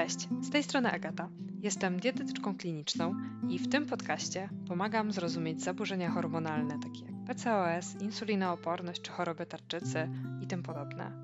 Cześć, 0.00 0.28
z 0.40 0.50
tej 0.50 0.62
strony 0.62 0.92
Agata. 0.92 1.28
Jestem 1.62 2.00
dietetyczką 2.00 2.56
kliniczną 2.56 3.14
i 3.48 3.58
w 3.58 3.68
tym 3.68 3.86
podcaście 3.86 4.48
pomagam 4.68 5.12
zrozumieć 5.12 5.62
zaburzenia 5.62 6.10
hormonalne 6.10 6.78
takie 6.78 7.04
jak 7.04 7.24
PCOS, 7.26 8.02
insulinooporność 8.02 9.02
czy 9.02 9.10
choroby 9.10 9.46
tarczycy 9.46 10.08
i 10.42 10.46
tym 10.46 10.62
podobne. 10.62 11.22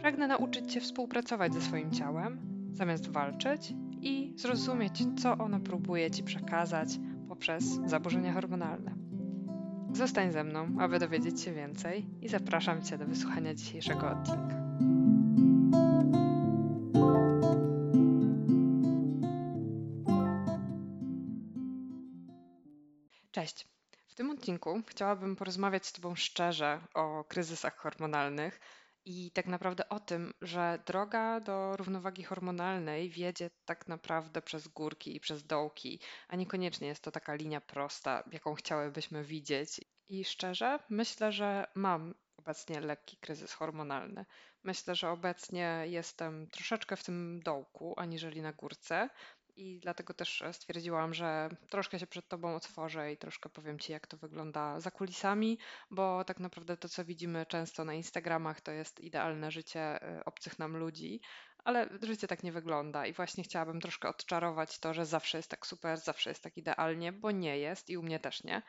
Pragnę 0.00 0.26
nauczyć 0.26 0.72
Cię 0.72 0.80
współpracować 0.80 1.54
ze 1.54 1.60
swoim 1.60 1.90
ciałem, 1.90 2.40
zamiast 2.72 3.10
walczyć 3.10 3.74
i 4.00 4.34
zrozumieć, 4.36 5.04
co 5.22 5.32
ono 5.32 5.60
próbuje 5.60 6.10
Ci 6.10 6.22
przekazać 6.22 6.88
poprzez 7.28 7.64
zaburzenia 7.86 8.32
hormonalne. 8.32 8.94
Zostań 9.92 10.32
ze 10.32 10.44
mną, 10.44 10.76
aby 10.80 10.98
dowiedzieć 10.98 11.40
się 11.40 11.52
więcej 11.52 12.06
i 12.22 12.28
zapraszam 12.28 12.82
Cię 12.82 12.98
do 12.98 13.06
wysłuchania 13.06 13.54
dzisiejszego 13.54 14.10
odcinka. 14.10 14.59
Cześć. 23.32 23.68
W 24.08 24.14
tym 24.14 24.30
odcinku 24.30 24.82
chciałabym 24.88 25.36
porozmawiać 25.36 25.86
z 25.86 25.92
Tobą 25.92 26.14
szczerze 26.14 26.80
o 26.94 27.24
kryzysach 27.24 27.76
hormonalnych 27.76 28.60
i 29.04 29.30
tak 29.30 29.46
naprawdę 29.46 29.88
o 29.88 30.00
tym, 30.00 30.32
że 30.42 30.78
droga 30.86 31.40
do 31.40 31.76
równowagi 31.76 32.22
hormonalnej 32.24 33.10
wiedzie 33.10 33.50
tak 33.64 33.88
naprawdę 33.88 34.42
przez 34.42 34.68
górki 34.68 35.16
i 35.16 35.20
przez 35.20 35.46
dołki, 35.46 36.00
a 36.28 36.36
niekoniecznie 36.36 36.88
jest 36.88 37.02
to 37.02 37.10
taka 37.10 37.34
linia 37.34 37.60
prosta, 37.60 38.24
jaką 38.32 38.54
chciałybyśmy 38.54 39.24
widzieć. 39.24 39.80
I 40.08 40.24
szczerze, 40.24 40.78
myślę, 40.88 41.32
że 41.32 41.66
mam 41.74 42.14
obecnie 42.36 42.80
lekki 42.80 43.16
kryzys 43.16 43.52
hormonalny. 43.52 44.26
Myślę, 44.62 44.94
że 44.94 45.10
obecnie 45.10 45.84
jestem 45.86 46.46
troszeczkę 46.46 46.96
w 46.96 47.04
tym 47.04 47.40
dołku, 47.42 47.94
aniżeli 47.96 48.42
na 48.42 48.52
górce, 48.52 49.10
i 49.60 49.80
dlatego 49.80 50.14
też 50.14 50.42
e, 50.42 50.52
stwierdziłam, 50.52 51.14
że 51.14 51.48
troszkę 51.70 51.98
się 51.98 52.06
przed 52.06 52.28
Tobą 52.28 52.56
otworzę 52.56 53.12
i 53.12 53.16
troszkę 53.16 53.48
powiem 53.48 53.78
Ci, 53.78 53.92
jak 53.92 54.06
to 54.06 54.16
wygląda 54.16 54.80
za 54.80 54.90
kulisami, 54.90 55.58
bo 55.90 56.24
tak 56.24 56.40
naprawdę 56.40 56.76
to, 56.76 56.88
co 56.88 57.04
widzimy 57.04 57.46
często 57.46 57.84
na 57.84 57.94
Instagramach, 57.94 58.60
to 58.60 58.72
jest 58.72 59.00
idealne 59.00 59.50
życie 59.50 59.80
e, 59.80 60.24
obcych 60.24 60.58
nam 60.58 60.76
ludzi, 60.76 61.20
ale 61.64 61.88
życie 62.02 62.26
tak 62.28 62.42
nie 62.42 62.52
wygląda 62.52 63.06
i 63.06 63.12
właśnie 63.12 63.44
chciałabym 63.44 63.80
troszkę 63.80 64.08
odczarować 64.08 64.78
to, 64.78 64.94
że 64.94 65.06
zawsze 65.06 65.38
jest 65.38 65.50
tak 65.50 65.66
super, 65.66 65.98
zawsze 65.98 66.30
jest 66.30 66.42
tak 66.42 66.56
idealnie, 66.56 67.12
bo 67.12 67.30
nie 67.30 67.58
jest 67.58 67.90
i 67.90 67.96
u 67.96 68.02
mnie 68.02 68.20
też 68.20 68.44
nie. 68.44 68.62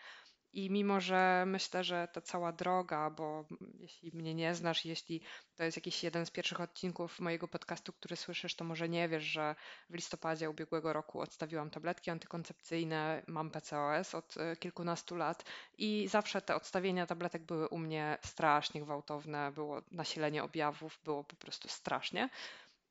I 0.54 0.70
mimo, 0.70 1.00
że 1.00 1.44
myślę, 1.48 1.84
że 1.84 2.08
ta 2.14 2.22
cała 2.22 2.52
droga, 2.52 3.10
bo 3.10 3.46
jeśli 3.80 4.12
mnie 4.14 4.36
nie 4.36 4.56
znasz, 4.56 4.86
jeśli 4.86 5.22
to 5.56 5.64
jest 5.64 5.78
jakiś 5.78 6.04
jeden 6.04 6.26
z 6.26 6.32
pierwszych 6.32 6.62
odcinków 6.62 7.20
mojego 7.20 7.48
podcastu, 7.48 7.94
który 7.94 8.16
słyszysz, 8.16 8.56
to 8.56 8.64
może 8.64 8.90
nie 8.90 9.08
wiesz, 9.10 9.24
że 9.24 9.56
w 9.90 9.96
listopadzie 9.96 10.50
ubiegłego 10.50 10.94
roku 10.94 11.20
odstawiłam 11.20 11.70
tabletki 11.70 12.12
antykoncepcyjne, 12.12 13.24
mam 13.28 13.52
PCOS 13.52 14.16
od 14.16 14.38
e, 14.38 14.56
kilkunastu 14.56 15.16
lat 15.16 15.44
i 15.78 16.08
zawsze 16.08 16.42
te 16.42 16.56
odstawienia 16.56 17.08
tabletek 17.08 17.44
były 17.44 17.68
u 17.68 17.78
mnie 17.78 18.18
strasznie 18.26 18.82
gwałtowne, 18.82 19.52
było 19.52 19.82
nasilenie 19.92 20.44
objawów, 20.44 21.00
było 21.04 21.24
po 21.24 21.36
prostu 21.36 21.68
strasznie. 21.70 22.30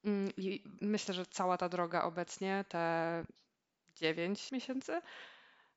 Mm, 0.04 0.32
I 0.36 0.62
myślę, 0.80 1.14
że 1.14 1.26
cała 1.26 1.58
ta 1.58 1.68
droga 1.68 2.02
obecnie, 2.02 2.64
te 2.68 3.24
9 3.94 4.52
miesięcy, 4.52 5.02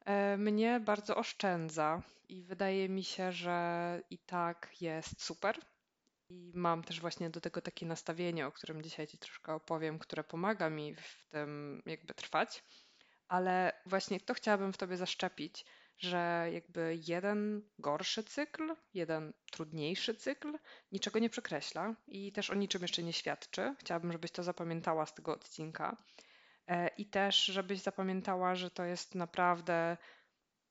E, 0.06 0.38
mnie 0.38 0.80
bardzo 0.80 1.16
oszczędza 1.16 2.02
i 2.30 2.44
wydaje 2.44 2.90
mi 2.90 3.04
się, 3.04 3.32
że 3.32 4.02
i 4.10 4.18
tak 4.18 4.82
jest 4.82 5.24
super. 5.24 5.60
I 6.30 6.52
mam 6.56 6.84
też 6.84 7.02
właśnie 7.02 7.30
do 7.30 7.42
tego 7.42 7.62
takie 7.62 7.86
nastawienie, 7.86 8.48
o 8.48 8.52
którym 8.52 8.82
dzisiaj 8.82 9.08
Ci 9.08 9.18
troszkę 9.18 9.54
opowiem, 9.54 10.00
które 10.00 10.24
pomaga 10.24 10.70
mi 10.70 10.96
w 10.96 11.26
tym 11.30 11.82
jakby 11.86 12.14
trwać. 12.14 12.64
Ale 13.28 13.82
właśnie 13.86 14.20
to 14.20 14.34
chciałabym 14.34 14.74
w 14.74 14.78
Tobie 14.78 14.98
zaszczepić, 14.98 15.66
że 15.98 16.50
jakby 16.54 17.00
jeden 17.08 17.70
gorszy 17.80 18.24
cykl, 18.24 18.76
jeden 18.94 19.34
trudniejszy 19.52 20.16
cykl 20.16 20.58
niczego 20.92 21.20
nie 21.20 21.30
przekreśla 21.30 21.96
i 22.08 22.32
też 22.32 22.50
o 22.50 22.56
niczym 22.56 22.82
jeszcze 22.82 23.04
nie 23.04 23.14
świadczy. 23.14 23.76
Chciałabym, 23.80 24.12
żebyś 24.12 24.32
to 24.32 24.44
zapamiętała 24.44 25.06
z 25.06 25.14
tego 25.14 25.34
odcinka. 25.34 25.98
E, 26.68 26.88
I 26.98 27.06
też, 27.06 27.46
żebyś 27.46 27.80
zapamiętała, 27.80 28.56
że 28.56 28.72
to 28.72 28.84
jest 28.84 29.16
naprawdę, 29.16 29.98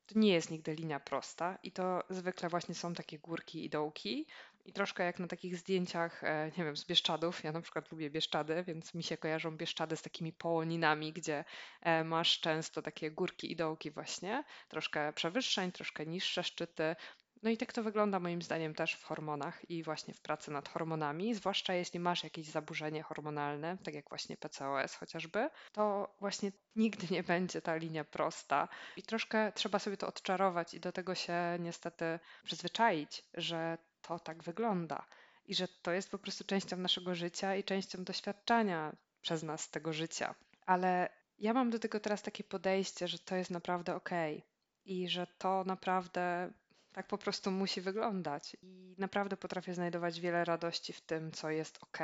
to 0.06 0.19
nie 0.19 0.32
jest 0.32 0.50
nigdy 0.50 0.75
linia 0.75 1.00
prosta 1.00 1.58
i 1.62 1.72
to 1.72 2.03
zwykle 2.10 2.48
właśnie 2.48 2.75
są 2.75 2.94
takie 2.94 3.19
górki 3.19 3.64
i 3.64 3.70
dołki. 3.70 4.26
I 4.64 4.72
troszkę 4.72 5.04
jak 5.04 5.19
na 5.19 5.26
takich 5.26 5.56
zdjęciach, 5.56 6.25
e, 6.25 6.50
nie 6.58 6.64
wiem, 6.64 6.76
z 6.76 6.84
Bieszczadów. 6.84 7.44
Ja 7.44 7.53
na 7.53 7.60
przykład 7.60 7.92
lubię 7.92 8.10
Bieszczady, 8.10 8.64
więc 8.64 8.94
mi 8.94 9.03
się 9.03 9.16
kojarzą 9.16 9.56
Bieszczady 9.56 9.97
z 9.97 10.03
takimi 10.03 10.32
połoninami, 10.32 11.12
gdzie 11.12 11.44
e, 11.80 12.04
masz 12.04 12.41
często 12.41 12.82
takie 12.82 13.10
górki 13.10 13.53
i 13.53 13.56
dołki 13.56 13.91
właśnie. 13.91 14.44
Troszkę 14.69 15.12
przewyższeń, 15.12 15.72
troszkę 15.72 16.06
niższe 16.06 16.44
szczyty. 16.44 16.97
No 17.42 17.50
i 17.50 17.56
tak 17.56 17.72
to 17.72 17.82
wygląda 17.82 18.20
moim 18.20 18.42
zdaniem 18.42 18.75
też 18.75 18.94
w 18.94 19.04
hormonach 19.04 19.70
i 19.70 19.82
właśnie 19.82 20.14
w 20.14 20.20
pracy 20.20 20.50
nad 20.50 20.69
hormonami, 20.69 21.34
zwłaszcza 21.34 21.75
jeśli 21.75 22.00
masz 22.00 22.25
jakieś 22.25 22.47
zaburzenie 22.47 23.03
hormonalne, 23.03 23.78
tak 23.84 23.94
jak 23.94 24.08
właśnie 24.08 24.36
PCOS 24.36 24.94
chociażby, 24.94 25.50
to 25.72 26.14
właśnie 26.20 26.53
nigdy 26.76 27.06
nie 27.10 27.22
będzie 27.22 27.62
ta 27.62 27.76
linia 27.76 28.04
prosta 28.04 28.69
i 28.97 29.03
troszkę 29.03 29.53
trzeba 29.53 29.78
sobie 29.78 29.97
to 29.97 30.06
odczarować 30.06 30.75
i 30.75 30.80
do 30.80 30.92
tego 30.92 31.14
się 31.14 31.34
niestety 31.60 32.19
przyzwyczaić, 32.44 33.25
że 33.34 33.78
to 34.03 34.19
tak 34.19 34.42
wygląda 34.42 35.06
i 35.44 35.54
że 35.54 35.69
to 35.69 35.92
jest 35.92 36.10
po 36.10 36.19
prostu 36.19 36.44
częścią 36.44 36.76
naszego 36.76 37.14
życia 37.14 37.56
i 37.56 37.64
częścią 37.64 38.04
doświadczania 38.04 38.97
przez 39.20 39.42
nas 39.42 39.70
tego 39.70 39.92
życia. 39.92 40.34
Ale 40.66 41.09
ja 41.38 41.53
mam 41.53 41.70
do 41.70 41.78
tego 41.78 42.00
teraz 42.00 42.22
takie 42.22 42.44
podejście, 42.44 43.09
że 43.09 43.19
to 43.19 43.36
jest 43.36 43.50
naprawdę 43.50 43.94
okej. 43.94 44.38
Okay 44.38 44.53
i 44.84 45.09
że 45.09 45.26
to 45.38 45.64
naprawdę 45.64 46.50
tak 46.92 47.06
po 47.06 47.19
prostu 47.19 47.50
musi 47.50 47.80
wyglądać. 47.80 48.56
I 48.62 48.94
naprawdę 48.98 49.36
potrafię 49.36 49.75
znajdować 49.75 50.20
wiele 50.20 50.44
radości 50.44 50.92
w 50.92 51.00
tym, 51.00 51.32
co 51.32 51.50
jest 51.50 51.78
ok, 51.82 51.98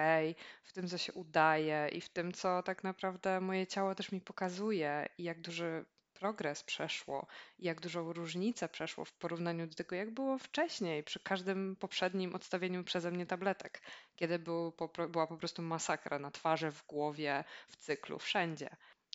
w 0.62 0.72
tym, 0.72 0.88
co 0.88 0.98
się 0.98 1.12
udaje 1.12 1.88
i 1.92 2.00
w 2.00 2.08
tym, 2.08 2.32
co 2.32 2.62
tak 2.62 2.84
naprawdę 2.84 3.40
moje 3.40 3.66
ciało 3.66 3.94
też 3.94 4.12
mi 4.12 4.20
pokazuje 4.20 5.08
i 5.18 5.22
jak 5.22 5.40
duży 5.40 5.84
progres 6.18 6.62
przeszło 6.62 7.26
i 7.58 7.66
jak 7.66 7.80
dużą 7.80 8.12
różnicę 8.12 8.68
przeszło 8.68 9.04
w 9.04 9.12
porównaniu 9.12 9.66
do 9.66 9.74
tego, 9.74 9.96
jak 9.96 10.10
było 10.10 10.38
wcześniej, 10.38 11.04
przy 11.04 11.20
każdym 11.20 11.76
poprzednim 11.76 12.34
odstawieniu 12.34 12.84
przeze 12.84 13.10
mnie 13.10 13.26
tabletek, 13.26 13.82
kiedy 14.16 14.38
był, 14.38 14.72
była 15.10 15.26
po 15.26 15.36
prostu 15.36 15.62
masakra 15.62 16.18
na 16.18 16.30
twarzy, 16.30 16.70
w 16.70 16.86
głowie, 16.86 17.44
w 17.68 17.76
cyklu, 17.76 18.18
wszędzie. 18.18 18.70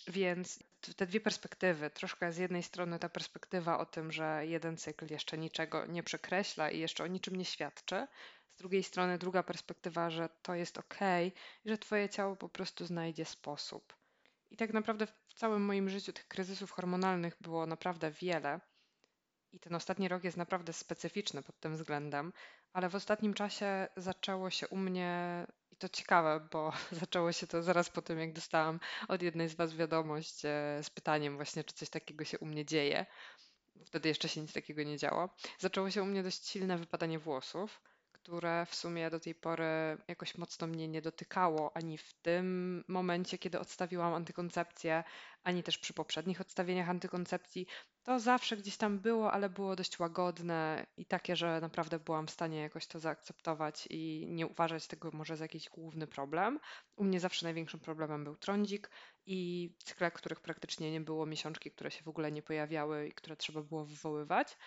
Więc 0.07 0.59
te 0.97 1.05
dwie 1.07 1.19
perspektywy, 1.19 1.89
troszkę 1.89 2.31
z 2.31 2.38
jednej 2.38 2.63
strony 2.63 2.99
ta 2.99 3.09
perspektywa 3.09 3.79
o 3.79 3.85
tym, 3.85 4.11
że 4.11 4.41
jeden 4.45 4.77
cykl 4.77 5.11
jeszcze 5.11 5.38
niczego 5.38 5.85
nie 5.85 6.03
przekreśla 6.03 6.69
i 6.69 6.79
jeszcze 6.79 7.03
o 7.03 7.07
niczym 7.07 7.35
nie 7.35 7.45
świadczy, 7.45 8.07
z 8.49 8.55
drugiej 8.55 8.83
strony 8.83 9.17
druga 9.17 9.43
perspektywa, 9.43 10.09
że 10.09 10.29
to 10.41 10.55
jest 10.55 10.77
ok 10.77 10.99
że 11.66 11.77
twoje 11.77 12.09
ciało 12.09 12.35
po 12.35 12.49
prostu 12.49 12.85
znajdzie 12.85 13.25
sposób. 13.25 13.93
I 14.51 14.57
tak 14.57 14.73
naprawdę 14.73 15.07
w 15.07 15.33
całym 15.33 15.66
moim 15.66 15.89
życiu 15.89 16.13
tych 16.13 16.27
kryzysów 16.27 16.72
hormonalnych 16.72 17.38
było 17.41 17.66
naprawdę 17.66 18.11
wiele. 18.11 18.59
I 19.51 19.59
ten 19.59 19.75
ostatni 19.75 20.07
rok 20.07 20.23
jest 20.23 20.38
naprawdę 20.38 20.73
specyficzny 20.73 21.43
pod 21.43 21.59
tym 21.59 21.73
względem, 21.73 22.33
ale 22.73 22.89
w 22.89 22.95
ostatnim 22.95 23.33
czasie 23.33 23.88
zaczęło 23.97 24.49
się 24.49 24.67
u 24.67 24.77
mnie 24.77 25.45
to 25.83 25.89
ciekawe, 25.89 26.47
bo 26.51 26.71
zaczęło 27.01 27.31
się 27.31 27.47
to 27.47 27.63
zaraz 27.63 27.89
po 27.89 28.01
tym, 28.01 28.19
jak 28.19 28.33
dostałam 28.33 28.79
od 29.07 29.21
jednej 29.21 29.49
z 29.49 29.55
Was 29.55 29.75
wiadomość 29.75 30.45
e, 30.45 30.79
z 30.83 30.89
pytaniem 30.89 31.35
właśnie, 31.35 31.63
czy 31.63 31.73
coś 31.75 31.89
takiego 31.89 32.25
się 32.25 32.39
u 32.39 32.45
mnie 32.45 32.66
dzieje. 32.66 33.05
Wtedy 33.85 34.09
jeszcze 34.09 34.29
się 34.29 34.41
nic 34.41 34.53
takiego 34.53 34.83
nie 34.83 34.97
działo. 34.97 35.29
Zaczęło 35.59 35.91
się 35.91 36.03
u 36.03 36.05
mnie 36.05 36.23
dość 36.23 36.47
silne 36.47 36.77
wypadanie 36.77 37.19
włosów 37.19 37.81
które 38.23 38.66
w 38.66 38.75
sumie 38.75 39.09
do 39.09 39.19
tej 39.19 39.35
pory 39.35 39.97
jakoś 40.08 40.37
mocno 40.37 40.67
mnie 40.67 40.87
nie 40.87 41.02
dotykało, 41.02 41.78
ani 41.78 41.97
w 41.97 42.13
tym 42.13 42.84
momencie, 42.87 43.37
kiedy 43.37 43.59
odstawiłam 43.59 44.13
antykoncepcję, 44.13 45.03
ani 45.43 45.63
też 45.63 45.78
przy 45.78 45.93
poprzednich 45.93 46.41
odstawieniach 46.41 46.90
antykoncepcji. 46.90 47.67
To 48.03 48.20
zawsze 48.20 48.58
gdzieś 48.58 48.78
tam 48.78 49.00
było, 49.00 49.32
ale 49.34 49.50
było 49.50 49.76
dość 49.76 50.00
łagodne 50.00 50.85
i 50.97 51.05
takie, 51.05 51.35
że 51.35 51.61
naprawdę 51.61 52.00
byłam 52.00 52.28
w 52.28 52.32
stanie 52.32 52.59
jakoś 52.59 52.88
to 52.88 53.00
zaakceptować 53.00 53.88
i 53.90 54.26
nie 54.29 54.47
uważać 54.47 54.88
tego 54.88 55.11
może 55.14 55.38
za 55.38 55.44
jakiś 55.46 55.70
główny 55.70 56.08
problem. 56.08 56.59
U 56.96 57.03
mnie 57.03 57.20
zawsze 57.20 57.46
największym 57.46 57.79
problemem 57.79 58.23
był 58.23 58.35
trądzik 58.35 58.90
i 59.26 59.70
cykle, 59.84 60.11
których 60.11 60.40
praktycznie 60.41 60.91
nie 60.91 61.02
było, 61.02 61.26
miesiączki, 61.26 61.72
które 61.72 61.91
się 61.91 62.03
w 62.03 62.08
ogóle 62.08 62.32
nie 62.32 62.41
pojawiały 62.44 63.08
i 63.08 63.14
które 63.14 63.35
trzeba 63.38 63.61
było 63.61 63.85
wywoływać. 63.85 64.58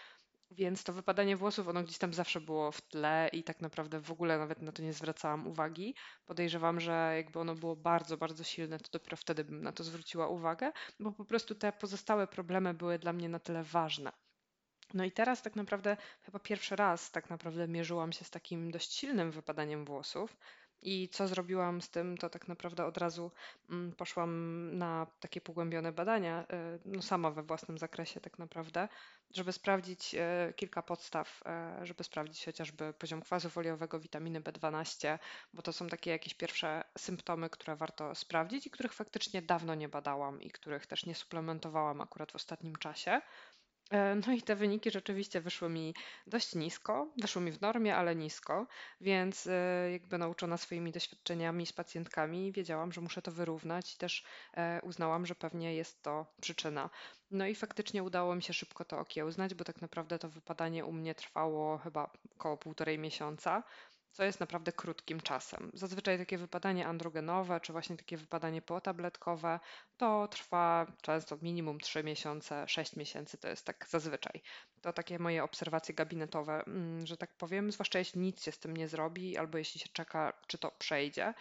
Więc 0.50 0.84
to 0.84 0.92
wypadanie 0.92 1.36
włosów, 1.36 1.68
ono 1.68 1.82
gdzieś 1.82 1.98
tam 1.98 2.14
zawsze 2.14 2.40
było 2.40 2.72
w 2.72 2.80
tle 2.82 3.30
i 3.32 3.44
tak 3.44 3.60
naprawdę 3.60 4.00
w 4.00 4.10
ogóle 4.10 4.38
nawet 4.38 4.62
na 4.62 4.72
to 4.72 4.82
nie 4.82 4.92
zwracałam 4.92 5.46
uwagi. 5.46 5.94
Podejrzewam, 6.24 6.80
że 6.80 7.12
jakby 7.16 7.38
ono 7.40 7.54
było 7.54 7.76
bardzo, 7.76 8.16
bardzo 8.16 8.44
silne, 8.44 8.78
to 8.78 8.90
dopiero 8.92 9.16
wtedy 9.16 9.44
bym 9.44 9.62
na 9.62 9.72
to 9.72 9.84
zwróciła 9.84 10.28
uwagę, 10.28 10.72
bo 11.00 11.12
po 11.12 11.24
prostu 11.24 11.54
te 11.54 11.72
pozostałe 11.72 12.26
problemy 12.26 12.74
były 12.74 12.98
dla 12.98 13.12
mnie 13.12 13.28
na 13.28 13.38
tyle 13.38 13.62
ważne. 13.62 14.12
No 14.94 15.04
i 15.04 15.12
teraz 15.12 15.42
tak 15.42 15.56
naprawdę 15.56 15.96
chyba 16.22 16.38
pierwszy 16.38 16.76
raz 16.76 17.10
tak 17.10 17.30
naprawdę 17.30 17.68
mierzyłam 17.68 18.12
się 18.12 18.24
z 18.24 18.30
takim 18.30 18.70
dość 18.70 18.92
silnym 18.94 19.30
wypadaniem 19.30 19.84
włosów 19.84 20.36
I 20.88 21.08
co 21.08 21.28
zrobiłam 21.28 21.82
z 21.82 21.90
tym, 21.90 22.18
to 22.18 22.30
tak 22.30 22.48
naprawdę 22.48 22.84
od 22.84 22.98
razu 22.98 23.30
mm, 23.70 23.92
poszłam 23.92 24.70
na 24.78 25.06
takie 25.20 25.40
pogłębione 25.40 25.92
badania, 25.92 26.42
y, 26.42 26.80
no 26.84 27.02
sama 27.02 27.30
we 27.30 27.42
własnym 27.42 27.78
zakresie 27.78 28.20
tak 28.20 28.38
naprawdę, 28.38 28.88
żeby 29.30 29.52
sprawdzić 29.52 30.14
y, 30.14 30.52
kilka 30.54 30.82
podstaw, 30.82 31.42
y, 31.82 31.86
żeby 31.86 32.04
sprawdzić 32.04 32.44
chociażby 32.44 32.92
poziom 32.92 33.22
kwasu 33.22 33.50
foliowego, 33.50 34.00
witaminy 34.00 34.40
B12, 34.40 35.18
bo 35.54 35.62
to 35.62 35.72
są 35.72 35.88
takie 35.88 36.10
jakieś 36.10 36.34
pierwsze 36.34 36.84
symptomy, 36.98 37.50
które 37.50 37.76
warto 37.76 38.14
sprawdzić 38.14 38.66
i 38.66 38.70
których 38.70 38.92
faktycznie 38.92 39.42
dawno 39.42 39.74
nie 39.74 39.88
badałam 39.88 40.42
i 40.42 40.50
których 40.50 40.86
też 40.86 41.06
nie 41.06 41.14
suplementowałam 41.14 42.00
akurat 42.00 42.32
w 42.32 42.36
ostatnim 42.36 42.76
czasie. 42.76 43.20
E, 43.90 44.14
no 44.26 44.32
i 44.32 44.42
te 44.42 44.56
wyniki 44.56 44.90
rzeczywiście 44.90 45.40
wyszły 45.40 45.68
mi 45.68 45.94
dość 46.26 46.54
nisko, 46.54 47.08
wyszły 47.16 47.42
mi 47.42 47.52
w 47.52 47.60
normie, 47.60 47.96
ale 47.96 48.16
nisko, 48.16 48.66
więc 49.00 49.46
e, 49.46 49.90
jakby 49.92 50.18
nauczona 50.18 50.56
swoimi 50.56 50.92
doświadczeniami 50.92 51.66
z 51.66 51.72
pacjentkami, 51.72 52.52
wiedziałam, 52.52 52.92
że 52.92 53.00
muszę 53.00 53.22
to 53.22 53.32
wyrównać 53.32 53.94
i 53.94 53.96
też 53.96 54.24
e, 54.54 54.80
uznałam, 54.82 55.26
że 55.26 55.34
pewnie 55.34 55.74
jest 55.74 56.02
to 56.02 56.26
przyczyna. 56.40 56.90
No 57.30 57.46
i 57.46 57.54
faktycznie 57.54 58.02
udało 58.02 58.34
mi 58.34 58.42
się 58.42 58.52
szybko 58.52 58.84
to 58.84 58.98
okiełznać, 58.98 59.54
bo 59.54 59.64
tak 59.64 59.82
naprawdę 59.82 60.18
to 60.18 60.28
wypadanie 60.28 60.84
u 60.84 60.92
mnie 60.92 61.14
trwało 61.14 61.78
chyba 61.78 62.10
około 62.34 62.56
półtorej 62.56 62.98
miesiąca 62.98 63.62
co 64.16 64.24
jest 64.24 64.40
naprawdę 64.40 64.72
krótkim 64.72 65.20
czasem. 65.20 65.70
Zazwyczaj 65.74 66.18
takie 66.18 66.38
wypadanie 66.38 66.86
androgenowe, 66.86 67.60
czy 67.60 67.72
właśnie 67.72 67.96
takie 67.96 68.16
wypadanie 68.16 68.62
potabletkowe, 68.62 69.60
to 69.96 70.28
trwa 70.28 70.86
często 71.02 71.38
minimum 71.42 71.80
3 71.80 72.04
miesiące, 72.04 72.68
6 72.68 72.96
miesięcy, 72.96 73.38
to 73.38 73.48
jest 73.48 73.66
tak 73.66 73.86
zazwyczaj. 73.88 74.42
To 74.80 74.92
takie 74.92 75.18
moje 75.18 75.44
obserwacje 75.44 75.94
gabinetowe, 75.94 76.64
mm, 76.66 77.06
że 77.06 77.16
tak 77.16 77.34
powiem, 77.34 77.72
zwłaszcza 77.72 77.98
jeśli 77.98 78.20
nic 78.20 78.42
się 78.42 78.52
z 78.52 78.58
tym 78.58 78.76
nie 78.76 78.88
zrobi, 78.88 79.36
albo 79.36 79.58
jeśli 79.58 79.80
się 79.80 79.88
czeka, 79.92 80.32
czy 80.46 80.58
to 80.58 80.70
przejdzie. 80.70 81.34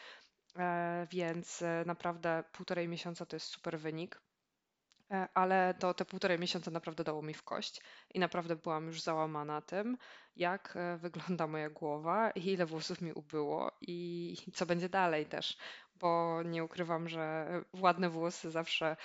E, 0.57 1.07
więc 1.11 1.61
e, 1.61 1.83
naprawdę 1.85 2.43
półtorej 2.51 2.87
miesiąca 2.87 3.25
to 3.25 3.35
jest 3.35 3.47
super 3.47 3.79
wynik. 3.79 4.21
E, 5.11 5.27
ale 5.33 5.73
to 5.79 5.93
te 5.93 6.05
półtorej 6.05 6.39
miesiąca 6.39 6.71
naprawdę 6.71 7.03
dało 7.03 7.21
mi 7.21 7.33
w 7.33 7.43
kość 7.43 7.81
i 8.13 8.19
naprawdę 8.19 8.55
byłam 8.55 8.85
już 8.87 9.01
załamana 9.01 9.61
tym, 9.61 9.97
jak 10.35 10.73
e, 10.75 10.97
wygląda 11.05 11.47
moja 11.47 11.69
głowa 11.69 12.31
i 12.31 12.47
ile 12.47 12.65
włosów 12.65 13.01
mi 13.01 13.13
ubyło 13.13 13.71
i 13.81 14.35
co 14.53 14.65
będzie 14.65 14.89
dalej 14.89 15.25
też, 15.25 15.57
bo 15.95 16.41
nie 16.43 16.63
ukrywam, 16.63 17.09
że 17.09 17.47
ładne 17.73 18.09
włosy 18.09 18.51
zawsze 18.51 18.95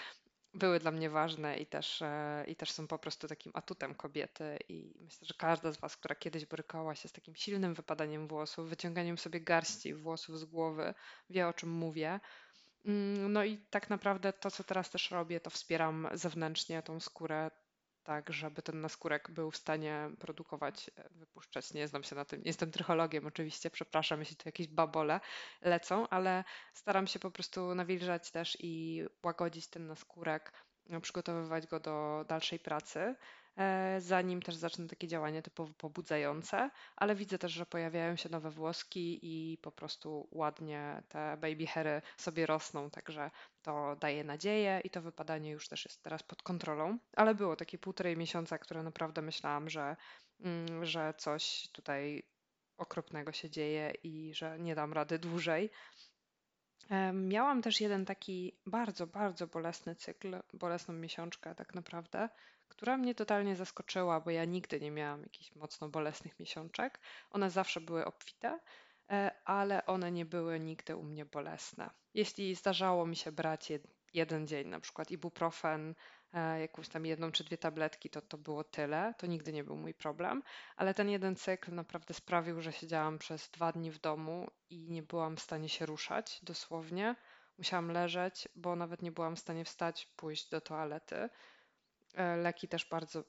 były 0.55 0.79
dla 0.79 0.91
mnie 0.91 1.11
ważne 1.11 1.59
i 1.59 1.67
też, 1.67 2.03
e, 2.03 2.45
i 2.49 2.57
też 2.57 2.71
są 2.73 2.87
po 2.87 2.99
prostu 2.99 3.29
takim 3.29 3.53
atutem 3.55 3.95
kobiety 3.95 4.59
i 4.69 4.95
myślę, 5.01 5.27
że 5.27 5.35
każda 5.39 5.73
z 5.73 5.77
Was, 5.81 5.97
która 5.97 6.15
kiedyś 6.15 6.47
borykała 6.47 6.95
się 6.95 7.09
z 7.09 7.13
takim 7.13 7.35
silnym 7.37 7.75
wypadaniem 7.75 8.29
włosów, 8.29 8.69
wyciąganiem 8.69 9.19
sobie 9.19 9.41
garści 9.41 9.95
włosów 9.95 10.39
z 10.39 10.45
głowy, 10.45 10.95
wie 11.31 11.49
o 11.49 11.53
czym 11.53 11.71
mówię. 11.71 12.21
Mm, 12.85 13.33
no 13.33 13.45
i 13.45 13.59
tak 13.59 13.91
naprawdę 13.91 14.33
to, 14.33 14.51
co 14.51 14.65
teraz 14.65 14.91
też 14.91 15.11
robię, 15.11 15.41
to 15.41 15.51
wspieram 15.51 16.09
zewnętrznie 16.13 16.83
tą 16.83 17.01
skórę, 17.01 17.51
tak 18.03 18.33
żeby 18.33 18.63
ten 18.63 18.81
naskórek 18.81 19.31
był 19.31 19.51
w 19.51 19.57
stanie 19.57 20.11
produkować, 20.19 20.91
e, 20.97 21.09
wypuszczać. 21.11 21.75
Nie 21.75 21.89
znam 21.89 22.03
się 22.03 22.17
na 22.17 22.25
tym, 22.25 22.41
nie 22.41 22.49
jestem 22.49 22.71
trychologiem 22.71 23.27
oczywiście, 23.27 23.71
przepraszam, 23.71 24.21
jeśli 24.21 24.37
tu 24.37 24.49
jakieś 24.49 24.69
babole 24.69 25.21
lecą, 25.61 26.09
ale 26.09 26.45
staram 26.75 27.07
się 27.07 27.19
po 27.19 27.31
prostu 27.31 27.75
nawilżać 27.75 28.31
też 28.31 28.57
i 28.61 29.03
łagodzić 29.25 29.69
ten 29.69 29.87
naskórek, 29.87 30.53
przygotowywać 31.03 31.67
go 31.67 31.81
do 31.81 32.25
dalszej 32.29 32.59
pracy. 32.59 33.17
E, 33.57 34.01
zanim 34.01 34.43
też 34.43 34.57
zacznę 34.57 34.87
takie 34.89 35.09
działania 35.09 35.43
typowo 35.43 35.73
pobudzające, 35.75 36.71
ale 36.97 37.15
widzę 37.15 37.39
też, 37.39 37.53
że 37.53 37.67
pojawiają 37.67 38.17
się 38.17 38.29
nowe 38.29 38.51
włoski 38.51 39.19
i 39.23 39.59
po 39.59 39.73
prostu 39.73 40.29
ładnie 40.31 41.03
te 41.09 41.37
baby 41.37 41.67
hairy 41.67 42.03
sobie 42.17 42.47
rosną, 42.47 42.91
także 42.91 43.31
to 43.63 43.97
daje 43.97 44.25
nadzieję 44.25 44.81
i 44.85 44.91
to 44.91 45.03
wypadanie 45.03 45.51
już 45.51 45.69
też 45.69 45.85
jest 45.85 46.03
teraz 46.03 46.23
pod 46.23 46.43
kontrolą, 46.43 46.99
ale 47.17 47.35
było 47.35 47.57
takie 47.57 47.79
półtorej 47.79 48.17
miesiąca, 48.17 48.59
które 48.59 48.83
naprawdę 48.83 49.23
myślałam, 49.23 49.71
że, 49.71 49.97
mm, 50.41 50.85
że 50.85 51.15
coś 51.19 51.69
tutaj 51.73 52.23
okropnego 52.79 53.33
się 53.33 53.51
dzieje 53.51 53.93
i 54.03 54.35
że 54.35 54.59
nie 54.59 54.75
dam 54.75 54.93
rady 54.93 55.19
dłużej. 55.19 55.71
Miałam 57.13 57.63
też 57.63 57.81
jeden 57.81 58.05
taki 58.05 58.59
bardzo, 58.67 59.07
bardzo 59.07 59.47
bolesny 59.47 59.95
cykl, 59.95 60.37
bolesną 60.53 60.95
miesiączkę 60.95 61.55
tak 61.55 61.75
naprawdę, 61.75 62.29
która 62.71 62.97
mnie 62.97 63.15
totalnie 63.15 63.57
zaskoczyła, 63.57 64.21
bo 64.21 64.31
ja 64.31 64.45
nigdy 64.45 64.81
nie 64.81 64.91
miałam 64.91 65.23
jakichś 65.23 65.55
mocno 65.55 65.89
bolesnych 65.89 66.41
miesiączek. 66.41 67.01
One 67.31 67.51
zawsze 67.51 67.81
były 67.81 68.05
obfite, 68.05 68.59
e, 69.11 69.31
ale 69.45 69.87
one 69.87 70.13
nie 70.13 70.25
były 70.25 70.61
nigdy 70.61 70.97
u 70.97 71.03
mnie 71.03 71.25
bolesne. 71.25 71.91
Jeśli 72.15 72.55
zdarzało 72.55 73.07
mi 73.07 73.17
się 73.17 73.33
brać 73.33 73.73
jeden 74.15 74.47
dzień, 74.47 74.69
na 74.69 74.81
przykład 74.81 75.11
ibuprofen, 75.11 75.95
e, 76.33 76.61
jakąś 76.61 76.89
tam 76.89 77.07
jedną 77.07 77.33
czy 77.33 77.45
dwie 77.45 77.59
tabletki, 77.59 78.11
to 78.11 78.23
to 78.23 78.39
było 78.39 78.65
tyle. 78.65 79.15
To 79.19 79.27
nigdy 79.27 79.53
nie 79.53 79.65
był 79.65 79.77
mój 79.77 79.95
problem, 79.95 80.43
ale 80.77 80.95
ten 80.95 81.11
jeden 81.11 81.37
cykl 81.37 81.75
naprawdę 81.75 82.15
sprawił, 82.15 82.61
że 82.61 82.73
siedziałam 82.73 83.19
przez 83.19 83.51
dwa 83.51 83.73
dni 83.73 83.91
w 83.91 83.99
domu 83.99 84.51
i 84.71 84.91
nie 84.91 85.03
byłam 85.03 85.37
w 85.37 85.41
stanie 85.41 85.69
się 85.69 85.87
ruszać 85.87 86.41
dosłownie. 86.43 87.17
Musiałam 87.59 87.91
leżeć, 87.91 88.49
bo 88.57 88.77
nawet 88.77 89.03
nie 89.03 89.13
byłam 89.13 89.37
w 89.37 89.41
stanie 89.41 89.65
wstać, 89.65 90.07
pójść 90.17 90.51
do 90.51 90.61
toalety. 90.61 91.29
E, 92.15 92.37
leki 92.37 92.69
też 92.69 92.89
bardzo 92.89 93.25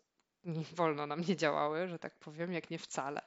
wolno 0.76 1.08
na 1.08 1.16
mnie 1.16 1.36
działały, 1.36 1.88
że 1.88 2.00
tak 2.00 2.20
powiem, 2.20 2.54
jak 2.54 2.70
nie 2.70 2.80
wcale. 2.80 3.22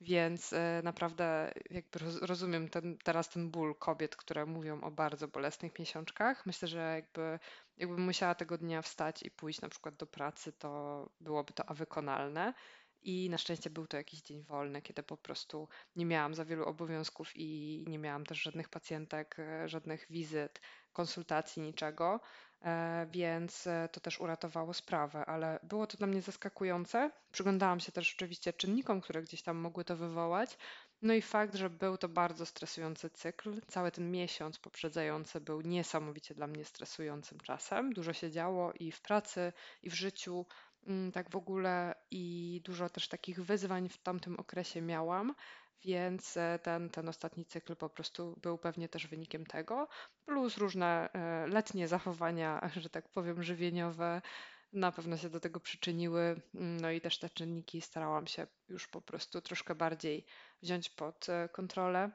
Więc 0.00 0.52
e, 0.52 0.80
naprawdę 0.84 1.52
jakby 1.70 1.98
rozumiem 2.22 2.68
ten, 2.68 2.98
teraz 2.98 3.28
ten 3.28 3.50
ból 3.50 3.74
kobiet, 3.78 4.16
które 4.16 4.46
mówią 4.46 4.80
o 4.80 4.90
bardzo 4.90 5.28
bolesnych 5.28 5.78
miesiączkach. 5.78 6.46
Myślę, 6.46 6.68
że 6.68 6.94
jakby, 6.94 7.38
jakbym 7.76 8.00
musiała 8.00 8.34
tego 8.34 8.58
dnia 8.58 8.82
wstać 8.82 9.22
i 9.22 9.30
pójść 9.30 9.60
na 9.60 9.68
przykład 9.68 9.96
do 9.96 10.06
pracy, 10.06 10.52
to 10.52 11.10
byłoby 11.20 11.52
to 11.52 11.66
awykonalne. 11.66 12.54
I 13.02 13.30
na 13.30 13.38
szczęście 13.38 13.70
był 13.70 13.86
to 13.86 13.96
jakiś 13.96 14.22
dzień 14.22 14.42
wolny, 14.42 14.82
kiedy 14.82 15.02
po 15.02 15.16
prostu 15.16 15.68
nie 15.96 16.06
miałam 16.06 16.34
za 16.34 16.44
wielu 16.44 16.64
obowiązków 16.64 17.30
i 17.34 17.84
nie 17.88 17.98
miałam 17.98 18.26
też 18.26 18.42
żadnych 18.42 18.68
pacjentek, 18.68 19.36
e, 19.38 19.68
żadnych 19.68 20.06
wizyt, 20.10 20.60
konsultacji, 20.92 21.62
niczego. 21.62 22.20
E, 22.64 23.06
więc 23.10 23.66
e, 23.66 23.88
to 23.92 24.00
też 24.00 24.20
uratowało 24.20 24.74
sprawę, 24.74 25.26
ale 25.26 25.58
było 25.62 25.86
to 25.86 25.96
dla 25.96 26.06
mnie 26.06 26.22
zaskakujące. 26.22 27.10
Przyglądałam 27.32 27.80
się 27.80 27.92
też 27.92 28.14
oczywiście 28.14 28.52
czynnikom, 28.52 29.00
które 29.00 29.22
gdzieś 29.22 29.42
tam 29.42 29.56
mogły 29.56 29.84
to 29.84 29.96
wywołać. 29.96 30.58
No 31.02 31.14
i 31.14 31.22
fakt, 31.22 31.54
że 31.54 31.70
był 31.70 31.98
to 31.98 32.08
bardzo 32.08 32.46
stresujący 32.46 33.10
cykl. 33.10 33.60
Cały 33.66 33.90
ten 33.90 34.10
miesiąc 34.10 34.58
poprzedzający 34.58 35.40
był 35.40 35.60
niesamowicie 35.60 36.34
dla 36.34 36.46
mnie 36.46 36.64
stresującym 36.64 37.40
czasem. 37.40 37.92
Dużo 37.92 38.12
się 38.12 38.30
działo 38.30 38.72
i 38.72 38.92
w 38.92 39.00
pracy, 39.00 39.52
i 39.82 39.90
w 39.90 39.94
życiu, 39.94 40.46
mm, 40.86 41.12
tak 41.12 41.30
w 41.30 41.36
ogóle, 41.36 41.94
i 42.10 42.60
dużo 42.64 42.88
też 42.88 43.08
takich 43.08 43.44
wyzwań 43.44 43.88
w 43.88 43.98
tamtym 43.98 44.40
okresie 44.40 44.82
miałam. 44.82 45.34
Więc 45.84 46.36
e, 46.36 46.58
ten, 46.62 46.90
ten 46.90 47.08
ostatni 47.08 47.44
cykl 47.44 47.76
po 47.76 47.88
prostu 47.88 48.38
był 48.42 48.58
pewnie 48.58 48.88
też 48.88 49.06
wynikiem 49.06 49.46
tego, 49.46 49.88
plus 50.24 50.58
różne 50.58 51.12
e, 51.12 51.46
letnie 51.46 51.88
zachowania, 51.88 52.70
że 52.82 52.90
tak 52.90 53.08
powiem, 53.08 53.42
żywieniowe 53.42 54.22
na 54.72 54.92
pewno 54.92 55.16
się 55.16 55.30
do 55.30 55.40
tego 55.40 55.60
przyczyniły. 55.60 56.40
No 56.54 56.90
i 56.90 57.00
też 57.00 57.18
te 57.18 57.30
czynniki 57.30 57.80
starałam 57.80 58.26
się 58.26 58.46
już 58.68 58.88
po 58.88 59.00
prostu 59.00 59.40
troszkę 59.40 59.74
bardziej 59.74 60.26
wziąć 60.62 60.90
pod 60.90 61.28
e, 61.28 61.48
kontrolę 61.48 62.10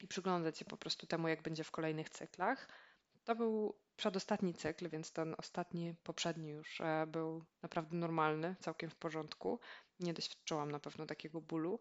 i 0.00 0.08
przyglądać 0.08 0.58
się 0.58 0.64
po 0.64 0.76
prostu 0.76 1.06
temu, 1.06 1.28
jak 1.28 1.42
będzie 1.42 1.64
w 1.64 1.70
kolejnych 1.70 2.10
cyklach. 2.10 2.68
To 3.24 3.34
był 3.34 3.78
przedostatni 3.96 4.54
cykl, 4.54 4.88
więc 4.88 5.12
ten 5.12 5.34
ostatni, 5.38 5.94
poprzedni 6.02 6.48
już 6.50 6.82
był 7.06 7.44
naprawdę 7.62 7.96
normalny, 7.96 8.56
całkiem 8.60 8.90
w 8.90 8.96
porządku. 8.96 9.60
Nie 10.00 10.14
doświadczyłam 10.14 10.70
na 10.70 10.80
pewno 10.80 11.06
takiego 11.06 11.40
bólu. 11.40 11.80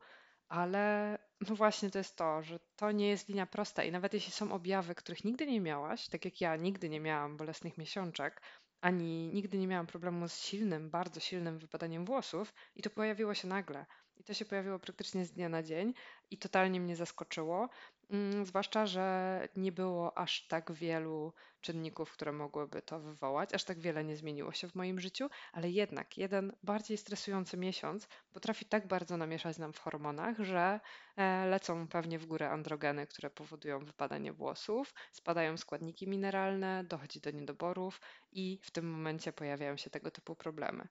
Ale 0.50 1.18
no 1.50 1.56
właśnie 1.56 1.90
to 1.90 1.98
jest 1.98 2.16
to, 2.16 2.44
że 2.44 2.60
to 2.76 2.92
nie 2.92 3.10
jest 3.10 3.30
linia 3.30 3.46
prosta 3.46 3.84
i 3.84 3.92
nawet 3.92 4.14
jeśli 4.14 4.32
są 4.32 4.52
objawy, 4.52 4.96
których 4.96 5.24
nigdy 5.24 5.48
nie 5.48 5.62
miałaś, 5.62 6.08
tak 6.08 6.26
jak 6.26 6.42
ja 6.42 6.56
nigdy 6.56 6.90
nie 6.90 7.00
miałam 7.00 7.38
bolesnych 7.38 7.78
miesiączek, 7.78 8.42
ani 8.82 9.34
nigdy 9.34 9.58
nie 9.58 9.68
miałam 9.68 9.88
problemu 9.88 10.28
z 10.28 10.38
silnym, 10.40 10.90
bardzo 10.90 11.20
silnym 11.20 11.58
wypadaniem 11.60 12.06
włosów 12.06 12.54
i 12.76 12.82
to 12.82 12.90
pojawiło 12.90 13.34
się 13.34 13.48
nagle. 13.48 13.86
I 14.18 14.24
to 14.24 14.34
się 14.34 14.46
pojawiło 14.46 14.80
praktycznie 14.80 15.26
z 15.26 15.32
dnia 15.32 15.50
na 15.50 15.64
dzień 15.64 15.94
i 16.32 16.38
totalnie 16.38 16.80
mnie 16.80 16.96
zaskoczyło. 16.96 17.70
Mm, 18.10 18.46
zwłaszcza, 18.46 18.86
że 18.86 19.48
nie 19.56 19.72
było 19.72 20.18
aż 20.18 20.48
tak 20.48 20.72
wielu 20.72 21.34
czynników, 21.62 22.12
które 22.12 22.32
mogłyby 22.32 22.82
to 22.82 23.00
wywołać. 23.00 23.54
Aż 23.54 23.64
tak 23.64 23.80
wiele 23.80 24.04
nie 24.04 24.18
zmieniło 24.18 24.52
się 24.52 24.70
w 24.70 24.76
moim 24.76 25.00
życiu, 25.00 25.30
ale 25.54 25.70
jednak 25.70 26.18
jeden 26.18 26.54
bardziej 26.64 26.98
stresujący 26.98 27.58
miesiąc 27.58 28.08
potrafi 28.34 28.66
tak 28.66 28.88
bardzo 28.88 29.18
namieszać 29.18 29.58
nam 29.58 29.74
w 29.74 29.80
hormonach, 29.80 30.40
że 30.40 30.80
e, 31.18 31.46
lecą 31.46 31.88
pewnie 31.88 32.20
w 32.20 32.26
górę 32.26 32.50
androgeny, 32.50 33.08
które 33.08 33.30
powodują 33.30 33.80
wypadanie 33.86 34.34
włosów, 34.34 34.94
spadają 35.12 35.58
składniki 35.58 36.08
mineralne, 36.08 36.84
dochodzi 36.84 37.20
do 37.22 37.32
niedoborów 37.32 38.02
i 38.32 38.60
w 38.64 38.72
tym 38.72 38.92
momencie 38.92 39.34
pojawiają 39.34 39.78
się 39.78 39.90
tego 39.90 40.12
typu 40.12 40.36
problemy. 40.36 40.88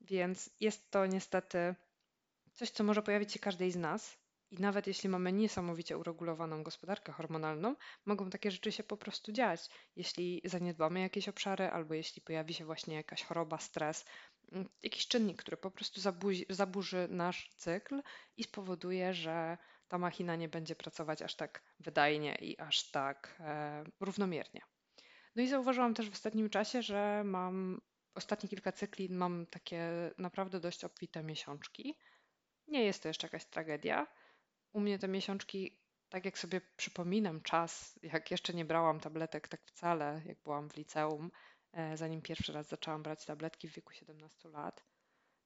Więc 0.00 0.50
jest 0.60 0.90
to 0.90 1.06
niestety 1.06 1.74
coś, 2.52 2.70
co 2.70 2.84
może 2.84 3.02
pojawić 3.02 3.32
się 3.32 3.38
każdej 3.38 3.72
z 3.72 3.76
nas 3.76 4.23
I 4.54 4.60
nawet 4.60 4.86
jeśli 4.86 5.08
mamy 5.08 5.32
niesamowicie 5.32 5.98
uregulowaną 5.98 6.62
gospodarkę 6.62 7.12
hormonalną, 7.12 7.76
mogą 8.06 8.30
takie 8.30 8.50
rzeczy 8.50 8.72
się 8.72 8.82
po 8.82 8.96
prostu 8.96 9.32
dziać. 9.32 9.60
Jeśli 9.96 10.42
zaniedbamy 10.44 11.00
jakieś 11.00 11.28
obszary, 11.28 11.70
albo 11.70 11.94
jeśli 11.94 12.22
pojawi 12.22 12.54
się 12.54 12.64
właśnie 12.64 12.94
jakaś 12.94 13.22
choroba, 13.22 13.58
stres, 13.58 14.04
mm, 14.52 14.68
jakiś 14.82 15.08
czynnik, 15.08 15.42
który 15.42 15.56
po 15.56 15.70
prostu 15.70 16.00
zaburzy 16.48 17.08
nasz 17.10 17.50
cykl 17.56 18.02
i 18.36 18.44
spowoduje, 18.44 19.14
że 19.14 19.58
ta 19.88 19.98
machina 19.98 20.36
nie 20.36 20.48
będzie 20.48 20.76
pracować 20.76 21.22
aż 21.22 21.34
tak 21.36 21.62
wydajnie 21.80 22.34
i 22.40 22.58
aż 22.58 22.90
tak 22.90 23.36
e, 23.40 23.84
równomiernie. 24.00 24.60
No 25.36 25.42
i 25.42 25.48
zauważyłam 25.48 25.94
też 25.94 26.10
w 26.10 26.12
ostatnim 26.12 26.50
czasie, 26.50 26.82
że 26.82 27.22
mam 27.24 27.80
ostatnie 28.14 28.48
kilka 28.48 28.72
cykli 28.72 29.08
mam 29.10 29.46
takie 29.46 30.10
naprawdę 30.18 30.60
dość 30.60 30.84
obfite 30.84 31.22
miesiączki. 31.22 31.98
Nie 32.68 32.84
jest 32.84 33.02
to 33.02 33.08
jeszcze 33.08 33.26
jakaś 33.26 33.44
tragedia. 33.44 34.06
U 34.74 34.80
mnie 34.80 34.98
te 34.98 35.08
miesiączki, 35.08 35.78
tak 36.08 36.24
jak 36.24 36.38
sobie 36.38 36.60
przypominam 36.76 37.40
czas, 37.40 37.98
jak 38.02 38.30
jeszcze 38.30 38.54
nie 38.54 38.64
brałam 38.64 39.00
tabletek 39.00 39.48
tak 39.48 39.60
wcale, 39.64 40.22
jak 40.26 40.42
byłam 40.42 40.70
w 40.70 40.76
liceum, 40.76 41.30
e, 41.72 41.96
zanim 41.96 42.22
pierwszy 42.22 42.52
raz 42.52 42.68
zaczęłam 42.68 43.02
brać 43.02 43.24
tabletki 43.24 43.68
w 43.68 43.74
wieku 43.74 43.92
17 43.92 44.48
lat, 44.48 44.84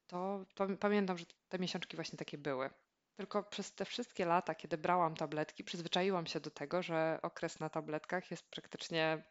to, 0.06 0.46
to 0.54 0.66
pamiętam, 0.80 1.18
że 1.18 1.24
te 1.48 1.58
miesiączki 1.58 1.96
właśnie 1.96 2.18
takie 2.18 2.38
były. 2.38 2.70
Tylko 3.16 3.42
przez 3.42 3.74
te 3.74 3.84
wszystkie 3.84 4.24
lata, 4.24 4.54
kiedy 4.54 4.78
brałam 4.78 5.16
tabletki, 5.16 5.64
przyzwyczaiłam 5.64 6.26
się 6.26 6.40
do 6.40 6.50
tego, 6.50 6.82
że 6.82 7.18
okres 7.22 7.60
na 7.60 7.68
tabletkach 7.68 8.30
jest 8.30 8.50
praktycznie 8.50 9.24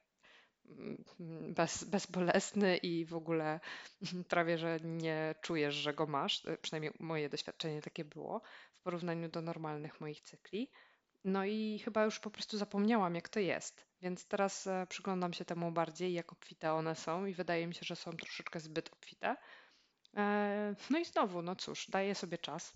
bez, 1.50 1.84
bezbolesny 1.84 2.78
i 2.78 3.06
w 3.06 3.14
ogóle 3.14 3.60
prawie, 4.30 4.58
że 4.58 4.80
nie 4.84 5.36
czujesz, 5.42 5.76
że 5.76 5.94
go 5.94 6.08
masz. 6.08 6.46
E, 6.46 6.58
przynajmniej 6.58 6.94
moje 7.00 7.30
doświadczenie 7.30 7.82
takie 7.82 8.06
było 8.06 8.42
w 8.74 8.82
porównaniu 8.82 9.30
do 9.30 9.42
normalnych 9.42 10.02
moich 10.02 10.22
cykli. 10.22 10.72
No 11.24 11.46
i 11.46 11.80
chyba 11.86 12.04
już 12.04 12.20
po 12.20 12.32
prostu 12.32 12.58
zapomniałam, 12.58 13.16
jak 13.16 13.30
to 13.30 13.40
jest. 13.40 13.88
Więc 14.02 14.28
teraz 14.28 14.68
e, 14.68 14.88
przyglądam 14.90 15.34
się 15.34 15.46
temu 15.46 15.72
bardziej, 15.72 16.14
jak 16.14 16.34
obfite 16.34 16.74
one 16.74 16.96
są, 16.96 17.26
i 17.26 17.34
wydaje 17.34 17.68
mi 17.68 17.76
się, 17.76 17.82
że 17.84 17.96
są 17.96 18.12
troszeczkę 18.12 18.60
zbyt 18.60 18.94
obfite. 18.94 19.36
E, 20.18 20.76
no 20.90 21.00
i 21.00 21.06
znowu, 21.06 21.42
no 21.42 21.56
cóż, 21.56 21.88
daję 21.90 22.16
sobie 22.16 22.38
czas. 22.38 22.74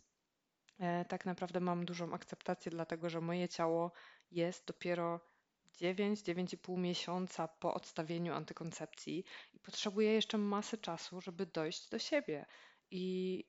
Tak 1.07 1.25
naprawdę 1.25 1.60
mam 1.60 1.86
dużą 1.86 2.13
akceptację, 2.13 2.71
dlatego 2.71 3.10
że 3.10 3.21
moje 3.21 3.50
ciało 3.50 3.91
jest 4.31 4.67
dopiero 4.67 5.30
9-9,5 5.78 6.78
miesiąca 6.78 7.48
po 7.48 7.74
odstawieniu 7.74 8.34
antykoncepcji 8.34 9.24
i 9.54 9.60
potrzebuję 9.60 10.13
jeszcze 10.13 10.38
masy 10.38 10.78
czasu, 10.78 11.22
żeby 11.22 11.46
dojść 11.46 11.90
do 11.90 12.00
siebie. 12.00 12.46
I 12.92 13.46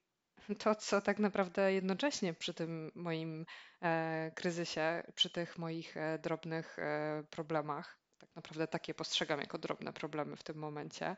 to, 0.59 0.75
co 0.75 1.01
tak 1.01 1.19
naprawdę 1.19 1.73
jednocześnie 1.73 2.35
przy 2.35 2.55
tym 2.55 2.91
moim 2.95 3.47
e, 3.83 4.31
kryzysie, 4.35 5.03
przy 5.15 5.31
tych 5.31 5.59
moich 5.59 5.97
e, 5.97 6.19
drobnych 6.19 6.79
e, 6.79 7.25
problemach, 7.31 7.99
tak 8.19 8.37
naprawdę 8.37 8.67
takie 8.69 8.95
postrzegam 8.95 9.41
jako 9.41 9.59
drobne 9.59 9.93
problemy 9.93 10.37
w 10.37 10.43
tym 10.43 10.57
momencie, 10.59 11.17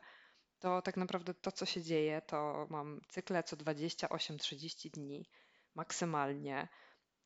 to 0.59 0.81
tak 0.81 0.97
naprawdę 0.97 1.33
to, 1.33 1.51
co 1.51 1.65
się 1.65 1.81
dzieje, 1.81 2.21
to 2.21 2.67
mam 2.69 3.01
cykle 3.09 3.43
co 3.43 3.55
28-30 3.55 4.89
dni 4.91 5.29
maksymalnie. 5.75 6.67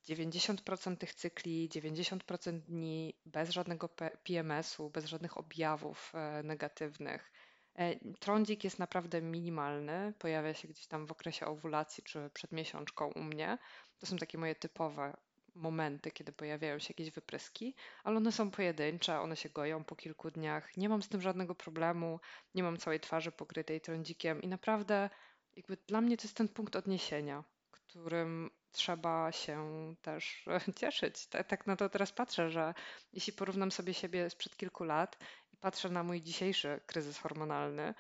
90% 0.08 0.98
tych 0.98 1.14
cykli, 1.14 1.70
90% 1.70 2.60
dni 2.60 3.14
bez 3.26 3.50
żadnego 3.50 3.90
PMS-u, 4.24 4.90
bez 4.90 5.06
żadnych 5.06 5.38
objawów 5.38 6.12
e, 6.16 6.44
negatywnych. 6.44 7.32
E, 7.76 7.96
trądzik 8.20 8.64
jest 8.64 8.80
naprawdę 8.80 9.22
minimalny, 9.22 10.14
pojawia 10.20 10.54
się 10.54 10.68
gdzieś 10.68 10.88
tam 10.88 11.06
w 11.06 11.12
okresie 11.12 11.46
owulacji 11.46 12.04
czy 12.04 12.30
przed 12.34 12.52
miesiączką 12.52 13.12
u 13.16 13.24
mnie. 13.24 13.58
To 14.00 14.06
są 14.06 14.18
takie 14.18 14.38
moje 14.38 14.56
typowe 14.56 15.18
momenty, 15.56 16.12
kiedy 16.12 16.32
pojawiają 16.32 16.80
się 16.80 16.88
jakieś 16.90 17.12
wypryski, 17.12 17.76
ale 18.04 18.18
one 18.18 18.32
są 18.32 18.52
pojedyncze, 18.52 19.20
one 19.20 19.36
się 19.36 19.50
goją 19.50 19.84
po 19.84 19.96
kilku 19.96 20.32
dniach. 20.32 20.78
Nie 20.78 20.90
mam 20.90 21.02
z 21.02 21.10
tym 21.10 21.22
żadnego 21.22 21.56
problemu, 21.56 22.20
nie 22.56 22.64
mam 22.64 22.78
całej 22.78 23.00
twarzy 23.00 23.32
pokrytej 23.32 23.82
trądzikiem 23.82 24.42
i 24.42 24.48
naprawdę 24.48 25.10
jakby 25.56 25.78
dla 25.88 26.02
mnie 26.02 26.18
to 26.18 26.24
jest 26.24 26.38
ten 26.38 26.48
punkt 26.48 26.76
odniesienia 26.76 27.44
którym 27.90 28.50
trzeba 28.72 29.32
się 29.32 29.66
też 30.02 30.46
cieszyć. 30.80 31.28
Tak, 31.28 31.68
na 31.68 31.76
to 31.76 31.90
teraz 31.90 32.12
patrzę, 32.12 32.50
że 32.50 32.74
jeśli 33.14 33.34
porównam 33.34 33.72
sobie 33.72 33.94
siebie 33.94 34.30
sprzed 34.30 34.58
kilku 34.58 34.84
lat 34.84 35.18
i 35.54 35.58
patrzę 35.58 35.90
na 35.90 36.04
mój 36.04 36.22
dzisiejszy 36.22 36.80
kryzys 36.86 37.18
hormonalny, 37.18 37.94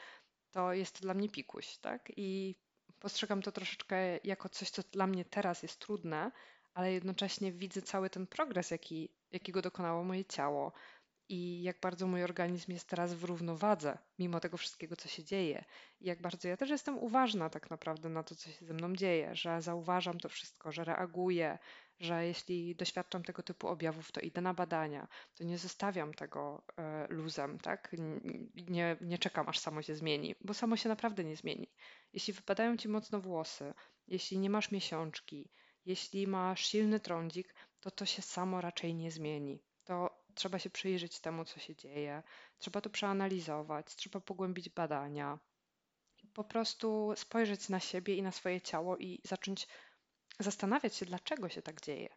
to 0.51 0.74
jest 0.74 0.96
to 0.96 1.01
dla 1.01 1.13
mnie 1.13 1.29
pikuś, 1.29 1.77
tak? 1.77 2.12
I 2.17 2.55
postrzegam 3.00 3.41
to 3.41 3.51
troszeczkę 3.51 4.17
jako 4.24 4.50
coś, 4.50 4.69
co 4.69 4.81
dla 4.91 5.08
mnie 5.08 5.25
teraz 5.25 5.63
jest 5.63 5.79
trudne, 5.79 6.31
ale 6.74 6.93
jednocześnie 6.93 7.51
widzę 7.51 7.81
cały 7.81 8.10
ten 8.10 8.27
progres, 8.27 8.72
jaki, 8.72 9.10
jakiego 9.31 9.62
dokonało 9.62 10.03
moje 10.03 10.25
ciało, 10.25 10.72
i 11.30 11.62
jak 11.62 11.80
bardzo 11.80 12.08
mój 12.08 12.24
organizm 12.24 12.72
jest 12.72 12.88
teraz 12.88 13.14
w 13.14 13.24
równowadze, 13.24 13.98
mimo 14.20 14.40
tego 14.40 14.58
wszystkiego, 14.58 14.96
co 14.96 15.08
się 15.08 15.24
dzieje. 15.24 15.66
I 16.00 16.08
jak 16.08 16.22
bardzo 16.22 16.48
ja 16.48 16.58
też 16.58 16.70
jestem 16.70 16.98
uważna 16.98 17.50
tak 17.50 17.70
naprawdę 17.70 18.10
na 18.10 18.24
to, 18.24 18.36
co 18.36 18.50
się 18.50 18.66
ze 18.66 18.74
mną 18.74 18.96
dzieje, 18.96 19.36
że 19.36 19.62
zauważam 19.62 20.20
to 20.20 20.30
wszystko, 20.30 20.72
że 20.72 20.84
reaguję, 20.84 21.58
że 22.00 22.26
jeśli 22.26 22.76
doświadczam 22.76 23.24
tego 23.24 23.44
typu 23.44 23.68
objawów, 23.68 24.12
to 24.12 24.22
idę 24.22 24.42
na 24.42 24.54
badania, 24.54 25.08
to 25.36 25.44
nie 25.44 25.58
zostawiam 25.58 26.14
tego 26.14 26.64
e, 26.78 27.08
luzem, 27.10 27.60
tak? 27.60 27.96
Nie, 28.70 28.98
nie 29.02 29.18
czekam, 29.18 29.50
aż 29.50 29.60
samo 29.60 29.82
się 29.82 29.96
zmieni, 29.96 30.36
bo 30.42 30.54
samo 30.54 30.78
się 30.78 30.90
naprawdę 30.90 31.24
nie 31.24 31.36
zmieni. 31.36 31.72
Jeśli 32.14 32.34
wypadają 32.34 32.78
ci 32.78 32.90
mocno 32.90 33.22
włosy, 33.22 33.74
jeśli 34.08 34.38
nie 34.38 34.50
masz 34.50 34.72
miesiączki, 34.72 35.52
jeśli 35.86 36.28
masz 36.28 36.66
silny 36.66 37.00
trądzik, 37.00 37.56
to 37.80 37.92
to 37.92 38.06
się 38.06 38.22
samo 38.22 38.62
raczej 38.62 38.96
nie 38.96 39.12
zmieni. 39.12 39.64
To 39.84 40.19
trzeba 40.39 40.60
się 40.60 40.69
przyjrzeć 40.69 41.19
temu, 41.19 41.46
co 41.46 41.60
się 41.60 41.75
dzieje, 41.75 42.24
trzeba 42.58 42.81
to 42.81 42.89
przeanalizować, 42.89 43.96
trzeba 43.96 44.19
pogłębić 44.19 44.69
badania, 44.69 45.39
po 46.34 46.43
prostu 46.43 47.13
spojrzeć 47.15 47.69
na 47.69 47.79
siebie 47.79 48.15
i 48.15 48.22
na 48.22 48.31
swoje 48.31 48.62
ciało 48.62 48.98
i 48.98 49.22
zacząć 49.24 49.67
zastanawiać 50.39 50.96
się, 50.96 51.05
dlaczego 51.05 51.50
się 51.50 51.62
tak 51.62 51.81
dzieje, 51.81 52.10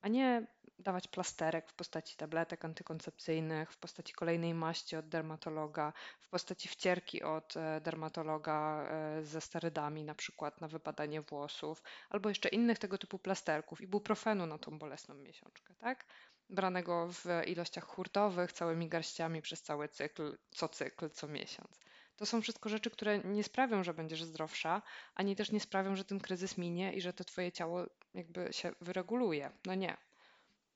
a 0.00 0.08
nie 0.08 0.46
dawać 0.78 1.08
plasterek 1.08 1.68
w 1.68 1.74
postaci 1.74 2.16
tabletek 2.16 2.64
antykoncepcyjnych, 2.64 3.72
w 3.72 3.78
postaci 3.78 4.12
kolejnej 4.12 4.54
maści 4.54 4.96
od 4.96 5.08
dermatologa, 5.08 5.92
w 6.20 6.28
postaci 6.28 6.68
wcierki 6.68 7.22
od 7.22 7.56
e, 7.56 7.80
dermatologa 7.80 8.86
e, 8.90 9.24
ze 9.24 9.40
sterydami, 9.40 10.04
na 10.04 10.14
przykład 10.14 10.60
na 10.60 10.68
wypadanie 10.68 11.22
włosów, 11.22 11.82
albo 12.10 12.28
jeszcze 12.28 12.48
innych 12.48 12.78
tego 12.78 12.98
typu 12.98 13.18
plasterków, 13.18 13.80
ibuprofenu 13.80 14.46
na 14.46 14.58
tą 14.58 14.78
bolesną 14.78 15.14
miesiączkę, 15.14 15.74
tak? 15.74 16.06
Branego 16.50 17.08
w 17.12 17.24
ilościach 17.46 17.84
hurtowych, 17.84 18.52
całymi 18.52 18.88
garściami 18.88 19.42
przez 19.42 19.62
cały 19.62 19.88
cykl, 19.88 20.38
co 20.50 20.68
cykl, 20.68 21.10
co 21.10 21.28
miesiąc. 21.28 21.80
To 22.16 22.26
są 22.26 22.42
wszystko 22.42 22.68
rzeczy, 22.68 22.90
które 22.90 23.18
nie 23.18 23.44
sprawią, 23.44 23.84
że 23.84 23.94
będziesz 23.94 24.24
zdrowsza, 24.24 24.82
ani 25.14 25.36
też 25.36 25.52
nie 25.52 25.60
sprawią, 25.60 25.96
że 25.96 26.04
ten 26.04 26.20
kryzys 26.20 26.58
minie 26.58 26.92
i 26.92 27.00
że 27.00 27.12
to 27.12 27.24
twoje 27.24 27.52
ciało 27.52 27.86
jakby 28.14 28.52
się 28.52 28.72
wyreguluje. 28.80 29.50
No 29.66 29.74
nie. 29.74 29.96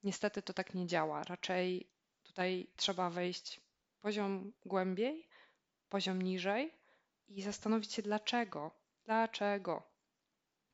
Niestety 0.04 0.42
to 0.42 0.52
tak 0.52 0.74
nie 0.74 0.86
działa. 0.86 1.22
Raczej 1.22 1.90
tutaj 2.22 2.66
trzeba 2.76 3.10
wejść 3.10 3.60
poziom 4.00 4.52
głębiej, 4.64 5.28
poziom 5.88 6.22
niżej 6.22 6.74
i 7.28 7.42
zastanowić 7.42 7.92
się 7.92 8.02
dlaczego. 8.02 8.70
Dlaczego? 9.04 9.82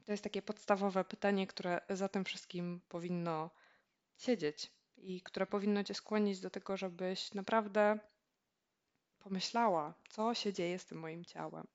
To 0.04 0.12
jest 0.12 0.24
takie 0.24 0.42
podstawowe 0.42 1.04
pytanie, 1.04 1.46
które 1.46 1.80
za 1.90 2.08
tym 2.08 2.24
wszystkim 2.24 2.80
powinno 2.88 3.50
siedzieć 4.16 4.70
i 5.02 5.20
które 5.20 5.46
powinno 5.46 5.84
cię 5.84 5.94
skłonić 5.94 6.40
do 6.40 6.50
tego, 6.50 6.76
żebyś 6.76 7.34
naprawdę 7.34 7.98
pomyślała, 9.18 9.94
co 10.08 10.34
się 10.34 10.52
dzieje 10.52 10.78
z 10.78 10.86
tym 10.86 10.98
moim 10.98 11.24
ciałem, 11.24 11.66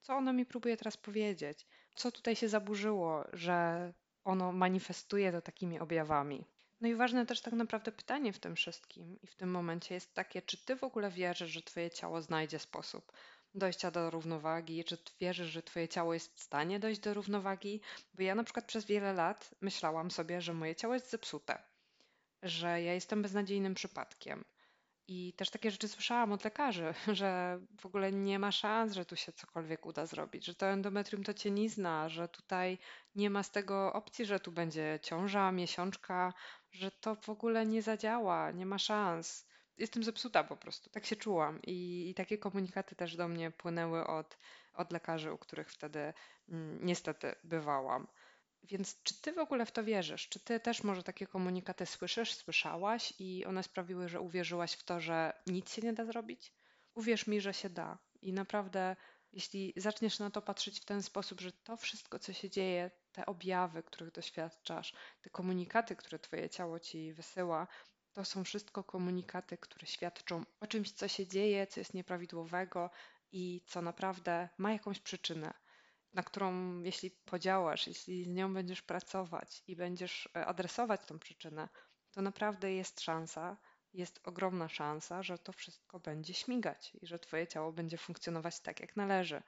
co 0.00 0.14
ono 0.14 0.32
mi 0.32 0.46
próbuje 0.46 0.76
teraz 0.76 0.96
powiedzieć, 0.96 1.66
co 1.94 2.12
tutaj 2.12 2.36
się 2.36 2.48
zaburzyło, 2.48 3.24
że 3.32 3.92
ono 4.24 4.52
manifestuje 4.52 5.32
to 5.32 5.40
takimi 5.42 5.78
objawami. 5.78 6.44
No 6.80 6.88
i 6.88 6.94
ważne 6.94 7.26
też 7.26 7.40
tak 7.40 7.54
naprawdę 7.54 7.92
pytanie 7.92 8.32
w 8.32 8.38
tym 8.38 8.56
wszystkim 8.56 9.18
i 9.22 9.26
w 9.26 9.34
tym 9.34 9.50
momencie 9.50 9.94
jest 9.94 10.14
takie, 10.14 10.42
czy 10.42 10.64
ty 10.64 10.76
w 10.76 10.84
ogóle 10.84 11.10
wierzysz, 11.10 11.50
że 11.50 11.62
twoje 11.62 11.90
ciało 11.90 12.22
znajdzie 12.22 12.58
sposób 12.58 13.12
dojścia 13.54 13.90
do 13.90 14.10
równowagi, 14.10 14.84
czy 14.84 14.98
wierzysz, 15.20 15.48
że 15.48 15.62
twoje 15.62 15.88
ciało 15.88 16.14
jest 16.14 16.34
w 16.34 16.40
stanie 16.40 16.80
dojść 16.80 17.00
do 17.00 17.14
równowagi? 17.14 17.80
Bo 18.14 18.22
ja 18.22 18.34
na 18.34 18.44
przykład 18.44 18.66
przez 18.66 18.84
wiele 18.84 19.12
lat 19.12 19.54
myślałam 19.60 20.10
sobie, 20.10 20.40
że 20.40 20.54
moje 20.54 20.74
ciało 20.74 20.94
jest 20.94 21.10
zepsute 21.10 21.58
że 22.48 22.82
ja 22.82 22.94
jestem 22.94 23.22
beznadziejnym 23.22 23.74
przypadkiem. 23.74 24.44
I 25.08 25.32
też 25.32 25.50
takie 25.50 25.70
rzeczy 25.70 25.88
słyszałam 25.88 26.32
od 26.32 26.44
lekarzy, 26.44 26.94
że 27.20 27.60
w 27.80 27.86
ogóle 27.86 28.12
nie 28.12 28.38
ma 28.38 28.52
szans, 28.52 28.92
że 28.92 29.04
tu 29.04 29.16
się 29.16 29.32
cokolwiek 29.32 29.86
uda 29.86 30.06
zrobić, 30.06 30.44
że 30.44 30.54
to 30.54 30.66
endometrium 30.66 31.24
to 31.24 31.34
cię 31.34 31.50
nie 31.50 31.70
zna, 31.70 32.08
że 32.08 32.28
tutaj 32.28 32.78
nie 33.14 33.30
ma 33.30 33.42
z 33.42 33.50
tego 33.50 33.92
opcji, 33.92 34.24
że 34.24 34.40
tu 34.40 34.52
będzie 34.52 34.98
ciąża, 35.02 35.52
miesiączka, 35.52 36.32
że 36.72 36.90
to 36.90 37.14
w 37.14 37.28
ogóle 37.28 37.66
nie 37.66 37.82
zadziała, 37.82 38.50
nie 38.50 38.66
ma 38.66 38.78
szans. 38.78 39.46
Jestem 39.78 40.04
zepsuta 40.04 40.44
po 40.44 40.56
prostu, 40.56 40.90
tak 40.90 41.06
się 41.06 41.16
czułam. 41.16 41.62
I, 41.62 42.10
i 42.10 42.14
takie 42.14 42.38
komunikaty 42.38 42.96
też 42.96 43.16
do 43.16 43.28
mnie 43.28 43.50
płynęły 43.50 44.06
od, 44.06 44.38
od 44.74 44.92
lekarzy, 44.92 45.32
u 45.32 45.38
których 45.38 45.70
wtedy 45.70 46.12
mm, 46.48 46.78
niestety 46.86 47.34
bywałam. 47.44 48.06
Więc 48.68 49.02
czy 49.02 49.20
ty 49.20 49.32
w 49.32 49.38
ogóle 49.38 49.66
w 49.66 49.72
to 49.72 49.84
wierzysz? 49.84 50.28
Czy 50.28 50.40
ty 50.40 50.60
też 50.60 50.82
może 50.84 51.02
takie 51.02 51.26
komunikaty 51.26 51.86
słyszysz, 51.86 52.34
słyszałaś 52.34 53.12
i 53.18 53.44
one 53.44 53.62
sprawiły, 53.62 54.08
że 54.08 54.20
uwierzyłaś 54.20 54.72
w 54.72 54.82
to, 54.82 55.00
że 55.00 55.32
nic 55.46 55.72
się 55.72 55.82
nie 55.82 55.92
da 55.92 56.04
zrobić? 56.04 56.52
Uwierz 56.94 57.26
mi, 57.26 57.40
że 57.40 57.54
się 57.54 57.70
da. 57.70 57.98
I 58.22 58.32
naprawdę, 58.32 58.96
jeśli 59.32 59.72
zaczniesz 59.76 60.18
na 60.18 60.30
to 60.30 60.42
patrzeć 60.42 60.80
w 60.80 60.84
ten 60.84 61.02
sposób, 61.02 61.40
że 61.40 61.52
to 61.52 61.76
wszystko, 61.76 62.18
co 62.18 62.32
się 62.32 62.50
dzieje, 62.50 62.90
te 63.12 63.26
objawy, 63.26 63.82
których 63.82 64.12
doświadczasz, 64.12 64.92
te 65.20 65.30
komunikaty, 65.30 65.96
które 65.96 66.18
twoje 66.18 66.50
ciało 66.50 66.80
ci 66.80 67.12
wysyła, 67.12 67.66
to 68.12 68.24
są 68.24 68.44
wszystko 68.44 68.84
komunikaty, 68.84 69.58
które 69.58 69.86
świadczą 69.86 70.44
o 70.60 70.66
czymś, 70.66 70.92
co 70.92 71.08
się 71.08 71.26
dzieje, 71.26 71.66
co 71.66 71.80
jest 71.80 71.94
nieprawidłowego 71.94 72.90
i 73.32 73.62
co 73.66 73.82
naprawdę 73.82 74.48
ma 74.58 74.72
jakąś 74.72 75.00
przyczynę 75.00 75.54
na 76.16 76.22
którą 76.22 76.80
jeśli 76.82 77.10
podziałasz, 77.10 77.86
jeśli 77.86 78.24
z 78.24 78.28
nią 78.28 78.54
będziesz 78.54 78.82
pracować 78.82 79.62
i 79.66 79.76
będziesz 79.76 80.28
e, 80.36 80.46
adresować 80.46 81.00
tą 81.06 81.18
przyczynę, 81.18 81.68
to 82.10 82.22
naprawdę 82.22 82.74
jest 82.74 83.00
szansa, 83.00 83.56
jest 83.92 84.20
ogromna 84.24 84.68
szansa, 84.68 85.22
że 85.22 85.38
to 85.38 85.52
wszystko 85.52 86.00
będzie 86.00 86.34
śmigać 86.34 86.92
i 87.02 87.06
że 87.06 87.18
Twoje 87.18 87.46
ciało 87.46 87.72
będzie 87.72 87.98
funkcjonować 87.98 88.60
tak, 88.60 88.80
jak 88.80 88.96
należy. 88.96 89.42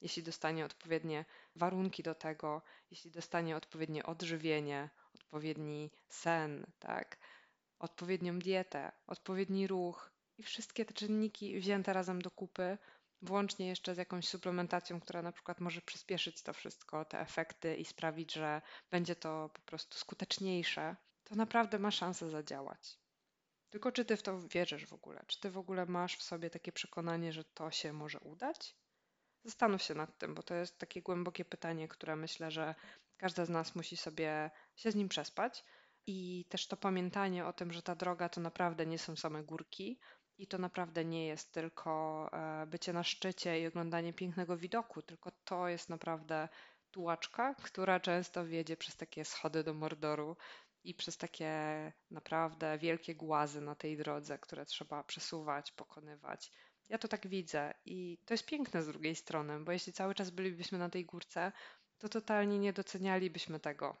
Jeśli 0.00 0.22
dostanie 0.22 0.64
odpowiednie 0.64 1.24
warunki 1.56 2.02
do 2.02 2.14
tego, 2.14 2.62
jeśli 2.90 3.10
dostanie 3.10 3.56
odpowiednie 3.56 4.06
odżywienie, 4.06 4.90
odpowiedni 5.14 5.90
sen, 6.08 6.66
tak, 6.78 7.18
odpowiednią 7.78 8.38
dietę, 8.38 8.92
odpowiedni 9.06 9.66
ruch 9.66 10.12
i 10.38 10.42
wszystkie 10.42 10.84
te 10.84 10.94
czynniki 10.94 11.60
wzięte 11.60 11.92
razem 11.92 12.22
do 12.22 12.30
kupy, 12.30 12.78
włącznie 13.22 13.68
jeszcze 13.68 13.94
z 13.94 13.98
jakąś 13.98 14.28
suplementacją, 14.28 15.00
która 15.00 15.22
na 15.22 15.32
przykład 15.32 15.60
może 15.60 15.80
przyspieszyć 15.80 16.42
to 16.42 16.52
wszystko, 16.52 17.04
te 17.04 17.20
efekty 17.20 17.76
i 17.76 17.84
sprawić, 17.84 18.32
że 18.32 18.62
będzie 18.90 19.16
to 19.16 19.50
po 19.54 19.60
prostu 19.60 19.98
skuteczniejsze, 19.98 20.96
to 21.24 21.34
naprawdę 21.34 21.78
ma 21.78 21.90
szansę 21.90 22.30
zadziałać. 22.30 22.98
Tylko 23.70 23.92
czy 23.92 24.04
ty 24.04 24.16
w 24.16 24.22
to 24.22 24.48
wierzysz 24.48 24.86
w 24.86 24.92
ogóle? 24.92 25.24
Czy 25.26 25.40
ty 25.40 25.50
w 25.50 25.58
ogóle 25.58 25.86
masz 25.86 26.16
w 26.16 26.22
sobie 26.22 26.50
takie 26.50 26.72
przekonanie, 26.72 27.32
że 27.32 27.44
to 27.44 27.70
się 27.70 27.92
może 27.92 28.20
udać? 28.20 28.76
Zastanów 29.44 29.82
się 29.82 29.94
nad 29.94 30.18
tym, 30.18 30.34
bo 30.34 30.42
to 30.42 30.54
jest 30.54 30.78
takie 30.78 31.02
głębokie 31.02 31.44
pytanie, 31.44 31.88
które 31.88 32.16
myślę, 32.16 32.50
że 32.50 32.74
każda 33.16 33.44
z 33.44 33.48
nas 33.48 33.74
musi 33.74 33.96
sobie 33.96 34.50
się 34.76 34.92
z 34.92 34.94
nim 34.94 35.08
przespać. 35.08 35.64
I 36.06 36.44
też 36.48 36.66
to 36.66 36.76
pamiętanie 36.76 37.46
o 37.46 37.52
tym, 37.52 37.72
że 37.72 37.82
ta 37.82 37.94
droga 37.94 38.28
to 38.28 38.40
naprawdę 38.40 38.86
nie 38.86 38.98
są 38.98 39.16
same 39.16 39.42
górki, 39.42 39.98
i 40.38 40.46
to 40.46 40.58
naprawdę 40.58 41.04
nie 41.04 41.26
jest 41.26 41.52
tylko 41.52 42.28
e, 42.32 42.66
bycie 42.66 42.92
na 42.92 43.04
szczycie 43.04 43.60
i 43.60 43.66
oglądanie 43.66 44.12
pięknego 44.12 44.56
widoku, 44.56 45.02
tylko 45.02 45.30
to 45.44 45.68
jest 45.68 45.88
naprawdę 45.88 46.48
tułaczka, 46.90 47.54
która 47.54 48.00
często 48.00 48.46
wiedzie 48.46 48.76
przez 48.76 48.96
takie 48.96 49.24
schody 49.24 49.64
do 49.64 49.74
Mordoru 49.74 50.36
i 50.84 50.94
przez 50.94 51.16
takie 51.16 51.52
naprawdę 52.10 52.78
wielkie 52.78 53.14
głazy 53.14 53.60
na 53.60 53.74
tej 53.74 53.96
drodze, 53.96 54.38
które 54.38 54.66
trzeba 54.66 55.04
przesuwać, 55.04 55.72
pokonywać. 55.72 56.52
Ja 56.88 56.98
to 56.98 57.08
tak 57.08 57.28
widzę 57.28 57.74
i 57.84 58.18
to 58.24 58.34
jest 58.34 58.46
piękne 58.46 58.82
z 58.82 58.86
drugiej 58.86 59.16
strony, 59.16 59.64
bo 59.64 59.72
jeśli 59.72 59.92
cały 59.92 60.14
czas 60.14 60.30
bylibyśmy 60.30 60.78
na 60.78 60.88
tej 60.90 61.04
górce, 61.04 61.52
to 61.98 62.08
totalnie 62.08 62.58
nie 62.58 62.72
docenialibyśmy 62.72 63.60
tego, 63.60 63.96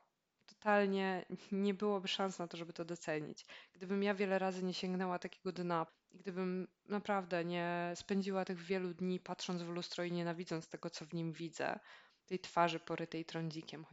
totalnie 0.48 1.26
nie 1.52 1.74
byłoby 1.74 2.08
szans 2.08 2.38
na 2.38 2.48
to, 2.48 2.56
żeby 2.56 2.72
to 2.72 2.84
docenić. 2.84 3.46
Gdybym 3.72 4.02
ja 4.02 4.14
wiele 4.14 4.38
razy 4.38 4.64
nie 4.64 4.74
sięgnęła 4.74 5.18
takiego 5.18 5.52
dna 5.52 5.86
gdybym 6.14 6.68
naprawdę 6.88 7.44
nie 7.44 7.92
spędziła 7.94 8.44
tych 8.44 8.58
wielu 8.58 8.94
dni 8.94 9.20
patrząc 9.20 9.62
w 9.62 9.68
lustro 9.68 10.04
i 10.04 10.12
nienawidząc 10.12 10.68
tego, 10.68 10.90
co 10.90 11.04
w 11.04 11.14
nim 11.14 11.32
widzę, 11.32 11.78
tej 12.26 12.38
twarzy 12.38 12.80
porytej 12.80 13.24
trądzikiem, 13.24 13.86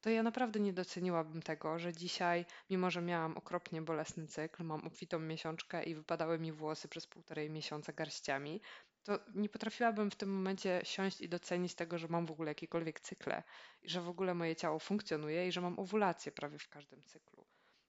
to 0.00 0.10
ja 0.10 0.22
naprawdę 0.22 0.60
nie 0.60 0.72
doceniłabym 0.72 1.42
tego, 1.42 1.78
że 1.78 1.92
dzisiaj, 1.92 2.44
mimo 2.70 2.90
że 2.90 3.02
miałam 3.02 3.36
okropnie 3.36 3.82
bolesny 3.82 4.26
cykl, 4.26 4.64
mam 4.64 4.86
obfitą 4.86 5.18
miesiączkę 5.18 5.82
i 5.82 5.94
wypadały 5.94 6.38
mi 6.38 6.52
włosy 6.52 6.88
przez 6.88 7.06
półtorej 7.06 7.50
miesiąca 7.50 7.92
garściami, 7.92 8.60
to 9.02 9.18
nie 9.34 9.48
potrafiłabym 9.48 10.10
w 10.10 10.16
tym 10.16 10.34
momencie 10.36 10.80
siąść 10.84 11.20
i 11.20 11.28
docenić 11.28 11.74
tego, 11.74 11.98
że 11.98 12.08
mam 12.08 12.26
w 12.26 12.30
ogóle 12.30 12.50
jakiekolwiek 12.50 13.00
cykle 13.00 13.42
i 13.82 13.88
że 13.88 14.00
w 14.00 14.08
ogóle 14.08 14.34
moje 14.34 14.56
ciało 14.56 14.78
funkcjonuje 14.78 15.48
i 15.48 15.52
że 15.52 15.60
mam 15.60 15.78
owulację 15.78 16.32
prawie 16.32 16.58
w 16.58 16.68
każdym 16.68 17.02
cyklu. 17.04 17.46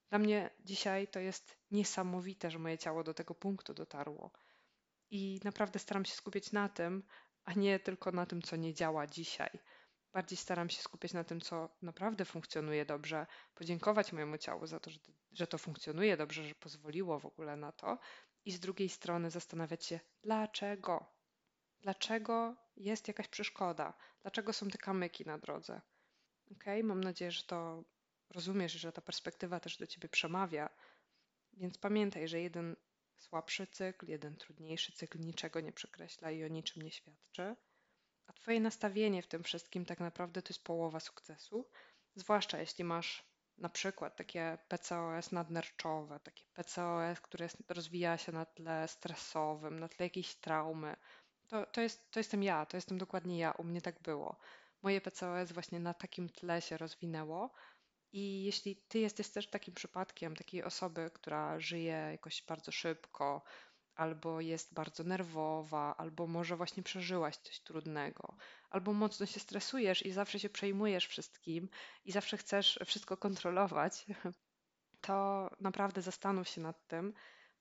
Dla 0.10 0.19
mnie 0.19 0.50
dzisiaj 0.60 1.08
to 1.08 1.19
jest 1.19 1.58
niesamowite, 1.71 2.52
że 2.52 2.60
moje 2.60 2.78
ciało 2.78 3.04
do 3.04 3.13
tego 3.13 3.36
punktu 3.36 3.74
dotarło. 3.74 4.32
I 5.10 5.39
naprawdę 5.43 5.80
staram 5.80 6.06
się 6.06 6.13
skupiać 6.13 6.52
na 6.52 6.69
tym, 6.69 7.04
a 7.43 7.54
nie 7.54 7.80
tylko 7.80 8.12
na 8.12 8.26
tym, 8.26 8.41
co 8.41 8.56
nie 8.56 8.74
działa 8.74 9.08
dzisiaj. 9.08 9.60
Bardziej 10.13 10.38
staram 10.38 10.69
się 10.69 10.82
skupiać 10.82 11.13
na 11.13 11.24
tym, 11.24 11.41
co 11.41 11.69
naprawdę 11.82 12.26
funkcjonuje 12.26 12.86
dobrze, 12.86 13.28
podziękować 13.56 14.13
mojemu 14.13 14.38
ciału 14.38 14.67
za 14.67 14.80
to, 14.80 14.91
że 15.32 15.47
to 15.47 15.58
funkcjonuje 15.58 16.17
dobrze, 16.17 16.43
że 16.43 16.56
pozwoliło 16.56 17.19
w 17.19 17.26
ogóle 17.26 17.56
na 17.56 17.71
to, 17.71 17.97
i 18.46 18.52
z 18.52 18.60
drugiej 18.60 18.90
strony 18.90 19.32
zastanawiać 19.32 19.86
się, 19.86 20.00
dlaczego? 20.22 21.06
Dlaczego 21.82 22.56
jest 22.76 23.08
jakaś 23.08 23.28
przeszkoda? 23.28 23.94
Dlaczego 24.22 24.54
są 24.54 24.68
te 24.68 24.78
kamyki 24.78 25.26
na 25.26 25.38
drodze? 25.38 25.82
Ok, 26.52 26.64
mam 26.84 27.04
nadzieję, 27.04 27.32
że 27.32 27.44
to 27.44 27.84
rozumiesz, 28.30 28.72
że 28.72 28.92
ta 28.92 29.02
perspektywa 29.02 29.60
też 29.60 29.78
do 29.78 29.88
ciebie 29.88 30.10
przemawia. 30.10 30.70
Więc 31.54 31.78
pamiętaj, 31.78 32.28
że 32.28 32.42
jeden 32.42 32.76
słabszy 33.18 33.68
cykl, 33.68 34.08
jeden 34.08 34.36
trudniejszy 34.36 34.92
cykl 34.92 35.20
niczego 35.20 35.60
nie 35.60 35.72
przekreśla 35.72 36.32
i 36.32 36.44
o 36.44 36.48
niczym 36.48 36.82
nie 36.82 36.92
świadczy. 36.92 37.56
A 38.28 38.34
twoje 38.34 38.60
nastawienie 38.60 39.22
w 39.22 39.28
tym 39.28 39.44
wszystkim 39.44 39.86
tak 39.86 40.00
naprawdę 40.00 40.42
to 40.42 40.50
jest 40.50 40.64
połowa 40.64 41.00
sukcesu, 41.00 41.70
zwłaszcza 42.16 42.60
jeśli 42.60 42.84
masz 42.84 43.31
na 43.62 43.69
przykład 43.69 44.15
takie 44.15 44.58
PCOS 44.67 45.32
nadnerczowe, 45.32 46.19
takie 46.19 46.43
PCOS, 46.54 47.21
które 47.21 47.47
rozwija 47.69 48.17
się 48.17 48.32
na 48.32 48.45
tle 48.45 48.88
stresowym, 48.88 49.80
na 49.80 49.88
tle 49.88 50.06
jakiejś 50.06 50.36
traumy. 50.36 50.95
To, 51.47 51.65
to, 51.65 51.82
jest, 51.82 52.12
to 52.12 52.19
jestem 52.19 52.43
ja, 52.43 52.65
to 52.65 52.78
jestem 52.78 52.97
dokładnie 52.97 53.39
ja, 53.39 53.52
u 53.52 53.63
mnie 53.63 53.82
tak 53.82 54.02
było. 54.02 54.39
Moje 54.82 55.02
PCOS 55.02 55.52
właśnie 55.52 55.80
na 55.80 55.93
takim 55.93 56.30
tle 56.30 56.62
się 56.62 56.78
rozwinęło. 56.78 57.54
I 58.13 58.43
jeśli 58.43 58.76
ty 58.76 59.00
jesteś 59.00 59.30
też 59.30 59.50
takim 59.50 59.74
przypadkiem 59.74 60.36
takiej 60.36 60.63
osoby, 60.63 61.12
która 61.13 61.60
żyje 61.60 62.08
jakoś 62.12 62.43
bardzo 62.43 62.71
szybko, 62.71 63.43
albo 63.96 64.42
jest 64.42 64.74
bardzo 64.74 65.04
nerwowa, 65.04 65.96
albo 65.98 66.28
może 66.28 66.56
właśnie 66.56 66.84
przeżyłaś 66.84 67.38
coś 67.38 67.60
trudnego, 67.60 68.36
albo 68.70 68.94
mocno 68.94 69.26
się 69.26 69.40
stresujesz 69.40 70.06
i 70.06 70.12
zawsze 70.12 70.40
się 70.40 70.50
przejmujesz 70.50 71.08
wszystkim 71.08 71.70
i 72.06 72.12
zawsze 72.12 72.38
chcesz 72.38 72.80
wszystko 72.86 73.18
kontrolować, 73.18 74.06
to 75.02 75.50
naprawdę 75.60 76.02
zastanów 76.02 76.48
się 76.50 76.62
nad 76.62 76.88
tym, 76.88 77.14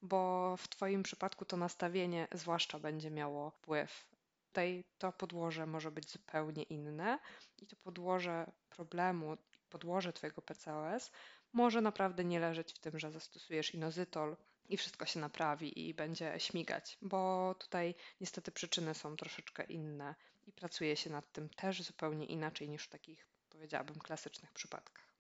bo 0.03 0.55
w 0.57 0.69
Twoim 0.69 1.03
przypadku 1.03 1.45
to 1.45 1.57
nastawienie 1.57 2.29
zwłaszcza 2.33 2.79
będzie 2.79 3.11
miało 3.11 3.51
wpływ. 3.51 4.07
Tutaj 4.47 4.85
to 4.99 5.13
podłoże 5.13 5.67
może 5.67 5.91
być 5.91 6.11
zupełnie 6.11 6.63
inne 6.63 7.19
i 7.59 7.67
to 7.67 7.77
podłoże 7.77 8.53
problemu, 8.69 9.37
podłoże 9.71 10.13
Twojego 10.13 10.43
PCOS 10.43 11.11
może 11.53 11.81
naprawdę 11.81 12.25
nie 12.25 12.41
leżeć 12.41 12.73
w 12.73 12.79
tym, 12.79 12.99
że 12.99 13.11
zastosujesz 13.11 13.75
inozytol 13.75 14.37
i 14.71 14.77
wszystko 14.77 15.07
się 15.07 15.21
naprawi 15.21 15.89
i 15.89 15.95
będzie 15.95 16.35
śmigać, 16.39 16.99
bo 17.03 17.55
tutaj 17.59 17.95
niestety 18.21 18.53
przyczyny 18.53 18.95
są 18.95 19.17
troszeczkę 19.17 19.65
inne 19.65 20.15
i 20.47 20.53
pracuje 20.53 20.97
się 20.97 21.11
nad 21.11 21.33
tym 21.33 21.49
też 21.49 21.83
zupełnie 21.83 22.27
inaczej 22.27 22.69
niż 22.69 22.85
w 22.85 22.89
takich, 22.89 23.27
powiedziałabym, 23.51 23.99
klasycznych 23.99 24.53
przypadkach. 24.53 25.11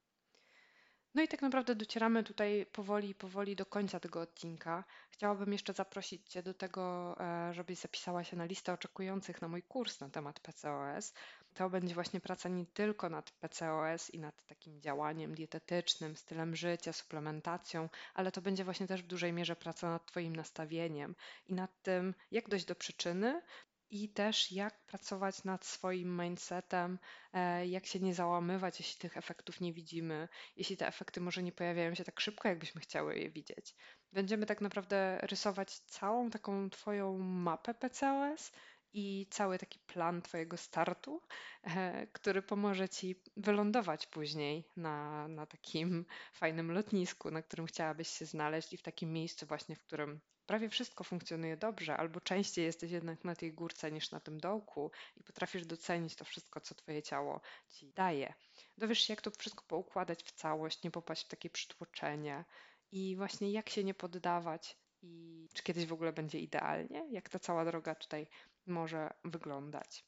No 1.14 1.22
i 1.22 1.28
tak 1.28 1.42
naprawdę 1.42 1.74
docieramy 1.74 2.24
tutaj 2.24 2.66
powoli, 2.72 3.14
powoli 3.14 3.56
do 3.56 3.66
końca 3.66 4.00
tego 4.00 4.20
odcinka. 4.20 4.84
Chciałabym 5.10 5.52
jeszcze 5.52 5.72
zaprosić 5.72 6.28
Cię 6.28 6.42
do 6.42 6.54
tego, 6.54 7.16
e, 7.20 7.54
żebyś 7.54 7.78
zapisała 7.78 8.24
się 8.24 8.36
na 8.36 8.44
listę 8.44 8.72
oczekujących 8.72 9.42
na 9.42 9.48
mój 9.48 9.62
kurs 9.62 10.00
na 10.00 10.08
temat 10.08 10.40
PCOS. 10.40 11.14
To 11.54 11.70
będzie 11.70 11.94
właśnie 11.94 12.20
praca 12.20 12.48
nie 12.48 12.66
tylko 12.66 13.08
nad 13.08 13.30
PCOS 13.30 14.10
i 14.10 14.18
nad 14.18 14.46
takim 14.46 14.80
działaniem 14.80 15.34
dietetycznym, 15.34 16.16
stylem 16.16 16.56
życia, 16.56 16.92
suplementacją, 16.92 17.88
ale 18.14 18.32
to 18.32 18.42
będzie 18.42 18.64
właśnie 18.64 18.86
też 18.86 19.02
w 19.02 19.06
dużej 19.06 19.32
mierze 19.32 19.56
praca 19.56 19.90
nad 19.90 20.06
Twoim 20.06 20.36
nastawieniem 20.36 21.14
i 21.46 21.54
nad 21.54 21.82
tym, 21.82 22.14
jak 22.30 22.48
dojść 22.48 22.64
do 22.64 22.74
przyczyny, 22.74 23.42
i 23.90 24.08
też 24.08 24.52
jak 24.52 24.80
pracować 24.80 25.44
nad 25.44 25.64
swoim 25.64 26.20
mindsetem, 26.22 26.98
e, 27.32 27.66
jak 27.66 27.86
się 27.86 28.00
nie 28.00 28.14
załamywać, 28.14 28.80
jeśli 28.80 29.00
tych 29.00 29.16
efektów 29.16 29.60
nie 29.60 29.72
widzimy, 29.72 30.28
jeśli 30.56 30.76
te 30.76 30.86
efekty 30.86 31.20
może 31.20 31.42
nie 31.42 31.52
pojawiają 31.52 31.94
się 31.94 32.04
tak 32.04 32.20
szybko, 32.20 32.48
jakbyśmy 32.48 32.80
chciały 32.80 33.18
je 33.18 33.30
widzieć. 33.30 33.74
Będziemy 34.12 34.46
tak 34.46 34.60
naprawdę 34.60 35.18
rysować 35.22 35.78
całą 35.78 36.30
taką 36.30 36.70
Twoją 36.70 37.18
mapę 37.18 37.74
PCOS 37.74 38.52
i 38.92 39.26
cały 39.30 39.58
taki 39.58 39.78
plan 39.78 40.22
Twojego 40.22 40.56
startu, 40.56 41.22
e, 41.62 42.06
który 42.06 42.42
pomoże 42.42 42.88
Ci 42.88 43.16
wylądować 43.36 44.06
później 44.06 44.64
na, 44.76 45.28
na 45.28 45.46
takim 45.46 46.04
fajnym 46.40 46.72
lotnisku, 46.72 47.30
na 47.30 47.42
którym 47.42 47.66
chciałabyś 47.66 48.08
się 48.08 48.26
znaleźć 48.26 48.72
i 48.72 48.76
w 48.76 48.82
takim 48.82 49.12
miejscu 49.12 49.46
właśnie, 49.46 49.76
w 49.76 49.82
którym 49.82 50.20
prawie 50.46 50.68
wszystko 50.68 51.04
funkcjonuje 51.04 51.56
dobrze, 51.56 51.96
albo 51.96 52.20
częściej 52.20 52.64
jesteś 52.64 52.90
jednak 52.90 53.24
na 53.24 53.34
tej 53.34 53.52
górce 53.52 53.92
niż 53.92 54.10
na 54.10 54.20
tym 54.20 54.40
dołku 54.40 54.90
i 55.16 55.24
potrafisz 55.24 55.66
docenić 55.66 56.16
to 56.16 56.24
wszystko, 56.24 56.60
co 56.60 56.74
Twoje 56.74 57.02
ciało 57.02 57.40
Ci 57.68 57.92
daje. 57.92 58.34
Dowiesz 58.78 58.98
się, 58.98 59.12
jak 59.12 59.20
to 59.20 59.30
wszystko 59.30 59.64
poukładać 59.68 60.22
w 60.22 60.32
całość, 60.32 60.82
nie 60.82 60.90
popaść 60.90 61.24
w 61.24 61.28
takie 61.28 61.50
przytłoczenie 61.50 62.44
i 62.92 63.16
właśnie 63.16 63.52
jak 63.52 63.70
się 63.70 63.84
nie 63.84 63.94
poddawać 63.94 64.76
i 65.02 65.48
czy 65.54 65.62
kiedyś 65.62 65.86
w 65.86 65.92
ogóle 65.92 66.12
będzie 66.12 66.38
idealnie, 66.38 67.06
jak 67.10 67.28
ta 67.28 67.38
cała 67.38 67.64
droga 67.64 67.94
tutaj 67.94 68.26
może 68.70 69.10
wyglądać. 69.24 70.04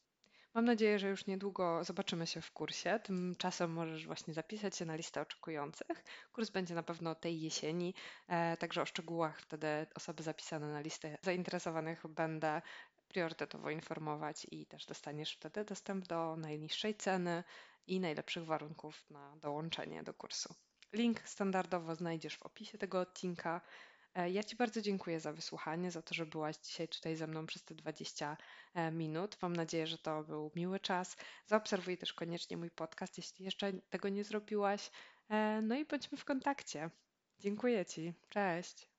Mam 0.53 0.65
nadzieję, 0.65 0.99
że 0.99 1.09
już 1.09 1.25
niedługo 1.27 1.83
zobaczymy 1.83 2.27
się 2.27 2.41
w 2.41 2.51
kursie. 2.51 2.99
Tymczasem 3.03 3.71
możesz 3.71 4.05
właśnie 4.05 4.33
zapisać 4.33 4.75
się 4.75 4.85
na 4.85 4.95
listę 4.95 5.21
oczekujących. 5.21 6.03
Kurs 6.33 6.49
będzie 6.49 6.75
na 6.75 6.83
pewno 6.83 7.15
tej 7.15 7.41
jesieni, 7.41 7.93
e, 8.27 8.57
także 8.57 8.81
o 8.81 8.85
szczegółach 8.85 9.41
wtedy 9.41 9.67
osoby 9.95 10.23
zapisane 10.23 10.71
na 10.71 10.79
listę 10.79 11.17
zainteresowanych 11.21 12.07
będę 12.07 12.61
priorytetowo 13.07 13.69
informować 13.69 14.47
i 14.51 14.65
też 14.65 14.85
dostaniesz 14.85 15.33
wtedy 15.33 15.65
dostęp 15.65 16.07
do 16.07 16.35
najniższej 16.35 16.95
ceny 16.95 17.43
i 17.87 17.99
najlepszych 17.99 18.45
warunków 18.45 19.09
na 19.09 19.37
dołączenie 19.37 20.03
do 20.03 20.13
kursu. 20.13 20.55
Link 20.93 21.21
standardowo 21.25 21.95
znajdziesz 21.95 22.37
w 22.37 22.43
opisie 22.43 22.77
tego 22.77 22.99
odcinka. 22.99 23.61
E, 24.15 24.29
ja 24.29 24.43
Ci 24.43 24.55
bardzo 24.55 24.81
dziękuję 24.81 25.19
za 25.19 25.33
wysłuchanie, 25.33 25.91
za 25.91 26.01
to, 26.01 26.15
że 26.15 26.25
byłaś 26.25 26.57
dzisiaj 26.57 26.87
tutaj 26.87 27.15
ze 27.15 27.27
mną 27.27 27.45
przez 27.45 27.63
te 27.63 27.75
20 27.75 28.37
e, 28.73 28.91
minut. 28.91 29.37
Mam 29.41 29.55
nadzieję, 29.55 29.87
że 29.87 29.97
to 29.97 30.23
był 30.23 30.51
miły 30.55 30.79
czas. 30.79 31.17
Zaobserwuj 31.45 31.97
też 31.97 32.13
koniecznie 32.13 32.57
mój 32.57 32.71
podcast, 32.71 33.17
jeśli 33.17 33.45
jeszcze 33.45 33.73
tego 33.89 34.09
nie 34.09 34.23
zrobiłaś. 34.23 34.91
E, 35.29 35.61
no 35.61 35.75
i 35.75 35.85
bądźmy 35.85 36.17
w 36.17 36.25
kontakcie. 36.25 36.89
Dziękuję 37.39 37.85
Ci. 37.85 38.13
Cześć. 38.29 38.92